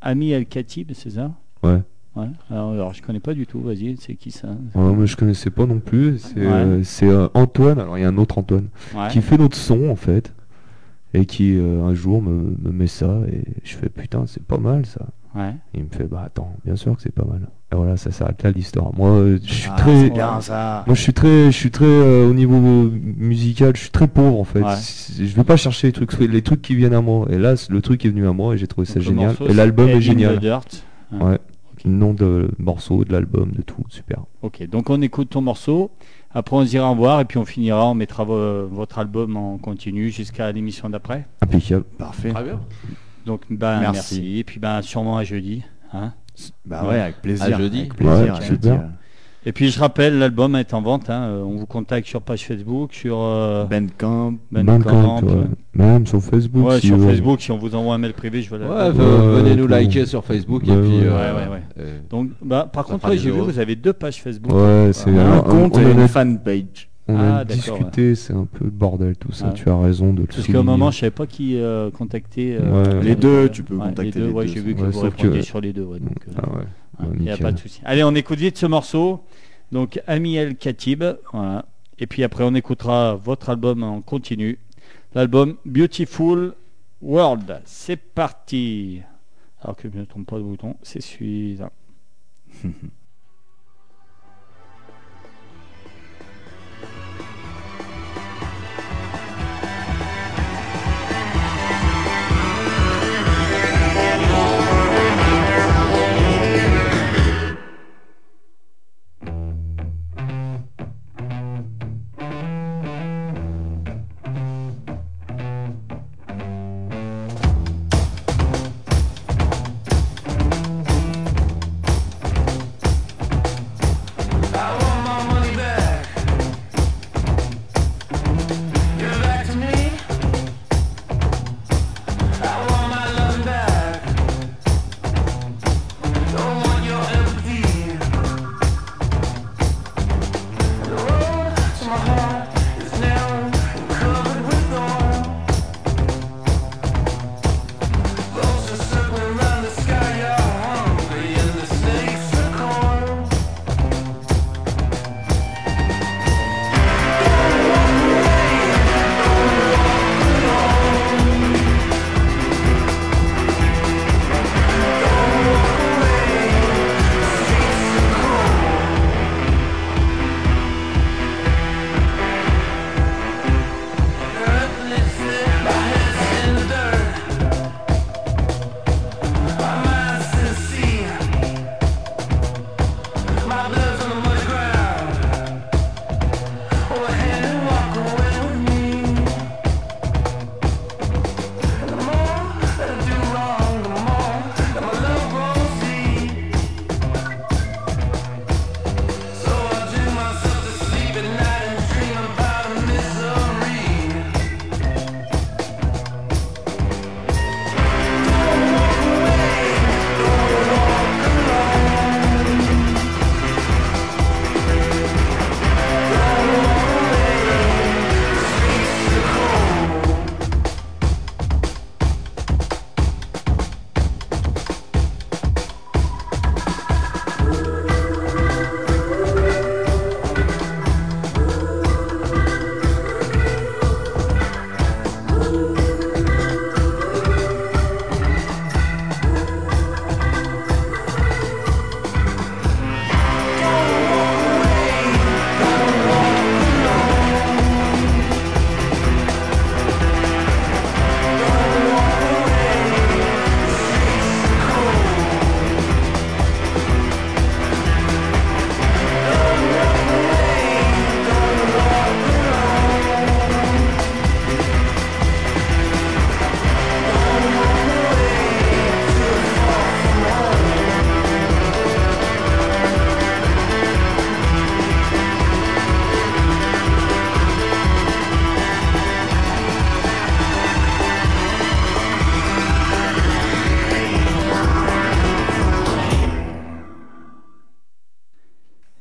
[0.01, 1.31] Ami El Khatib, c'est ça?
[1.63, 1.81] Ouais.
[2.15, 2.27] Ouais.
[2.49, 3.59] Alors, alors, je connais pas du tout.
[3.61, 4.47] Vas-y, c'est qui ça?
[4.73, 6.17] Ouais, moi je connaissais pas non plus.
[6.19, 6.47] C'est Ouais.
[6.47, 8.69] euh, euh, Antoine, alors il y a un autre Antoine,
[9.11, 10.33] qui fait notre son en fait.
[11.13, 14.57] Et qui euh, un jour me, me met ça et je fais putain c'est pas
[14.57, 15.07] mal ça.
[15.35, 15.53] Ouais.
[15.73, 17.47] Il me fait bah attends bien sûr que c'est pas mal.
[17.71, 18.93] Et voilà ça s'arrête là l'histoire.
[18.95, 20.83] Moi euh, je suis Ah, très bien ça.
[20.85, 24.39] moi je suis très je suis très euh, au niveau musical je suis très pauvre
[24.39, 24.61] en fait.
[24.61, 24.75] Ouais.
[25.17, 27.25] Je vais pas chercher les trucs les trucs qui viennent à moi.
[27.29, 29.27] Et là le truc est venu à moi et j'ai trouvé ça Donc, génial.
[29.29, 30.39] morceau, Et l'album est génial.
[30.39, 30.83] Dirt.
[31.13, 31.23] Ouais.
[31.23, 31.37] Ouais.
[31.85, 34.23] Le nom de morceau, de l'album, de tout, super.
[34.41, 35.91] Ok, donc on écoute ton morceau.
[36.37, 37.89] Après, on se dira au revoir et puis on finira.
[37.89, 41.25] On mettra vo- votre album en continu jusqu'à l'émission d'après.
[41.41, 41.83] Impeccable.
[41.97, 42.31] Parfait.
[42.31, 42.59] Très bien.
[43.25, 43.95] Donc, ben, merci.
[44.19, 44.37] Merci.
[44.39, 45.63] Et puis, ben, sûrement à jeudi.
[45.93, 46.13] Hein
[46.63, 47.55] Bah ouais, avec plaisir.
[47.55, 47.79] À jeudi.
[47.79, 48.89] Avec plaisir, Ouais, à super.
[49.45, 51.09] Et puis, je rappelle, l'album est en vente.
[51.09, 51.21] hein.
[51.23, 54.33] Euh, On vous contacte sur page Facebook, sur euh, Bandcamp.
[54.51, 54.79] Bandcamp.
[54.79, 55.43] Bandcamp, ouais.
[55.73, 56.67] Même sur Facebook.
[56.67, 58.75] Ouais, si sur Facebook, si on vous envoie un mail privé, je vais la- Ouais,
[58.75, 59.67] Ouais, ve- venez nous tout.
[59.71, 60.97] liker sur Facebook et Ouais, puis.
[60.97, 61.03] ouais.
[61.05, 61.61] euh, Ouais, ouais, ouais.
[61.79, 64.51] euh, Donc, bah, par contre, j'ai vu, vous avez deux pages Facebook.
[64.53, 65.19] Ouais, c'est Ouais.
[65.19, 66.89] Un compte et une a, fanpage.
[67.07, 69.45] on a Ah, d'accord, discuté, c'est un peu le bordel tout ça.
[69.49, 69.53] Ah.
[69.53, 72.57] Tu as raison de le Parce qu'à un moment, je savais pas qui euh, contacter.
[72.59, 73.03] euh, Ouais.
[73.03, 74.27] Les deux, tu peux ouais, contacter les deux.
[74.27, 75.87] les ouais, deux, j'ai vu que ouais, vous répondiez que- sur les deux.
[77.13, 77.81] Il n'y a pas de souci.
[77.85, 79.23] Allez, on écoute vite ce morceau.
[79.71, 81.03] Donc, Amiel Khatib.
[81.31, 81.65] Voilà.
[81.99, 84.59] Et puis après, on écoutera votre album en continu.
[85.13, 86.53] L'album Beautiful
[87.01, 87.61] World.
[87.65, 89.01] C'est parti.
[89.61, 91.71] Alors que je ne trompe pas de bouton, c'est celui-là.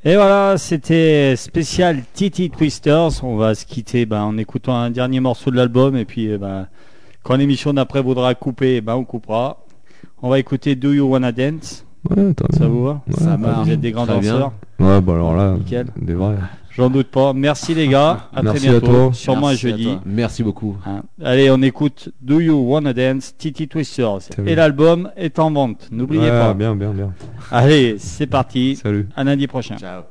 [0.08, 3.24] Et voilà, c'était spécial Titi Twisters.
[3.24, 6.38] On va se quitter ben, en écoutant un dernier morceau de l'album et puis eh
[6.38, 6.68] ben,
[7.24, 9.64] Quand l'émission d'après voudra couper, ben on coupera.
[10.22, 11.85] On va écouter Do You Wanna Dance?
[12.10, 13.66] Ouais, Ça vous va Ouais, Ça marche.
[13.66, 15.86] Vous êtes des grands danseurs Ouais, bah alors là, Nickel.
[16.00, 16.36] des vrais.
[16.76, 17.32] J'en doute pas.
[17.32, 18.28] Merci les gars.
[18.34, 18.86] À Merci très à bientôt.
[18.92, 19.10] toi.
[19.14, 19.84] Sûrement Merci à jeudi.
[19.84, 20.00] toi.
[20.04, 20.76] Merci beaucoup.
[20.84, 21.02] Hein.
[21.24, 24.18] Allez, on écoute Do You Wanna Dance, Titi Twisters.
[24.44, 25.88] Et l'album est en vente.
[25.90, 26.52] N'oubliez Ouais, pas.
[26.52, 27.12] Bien, bien, bien.
[27.50, 28.76] Allez, c'est parti.
[28.76, 29.08] Salut.
[29.16, 29.76] À lundi prochain.
[29.78, 30.02] Ciao.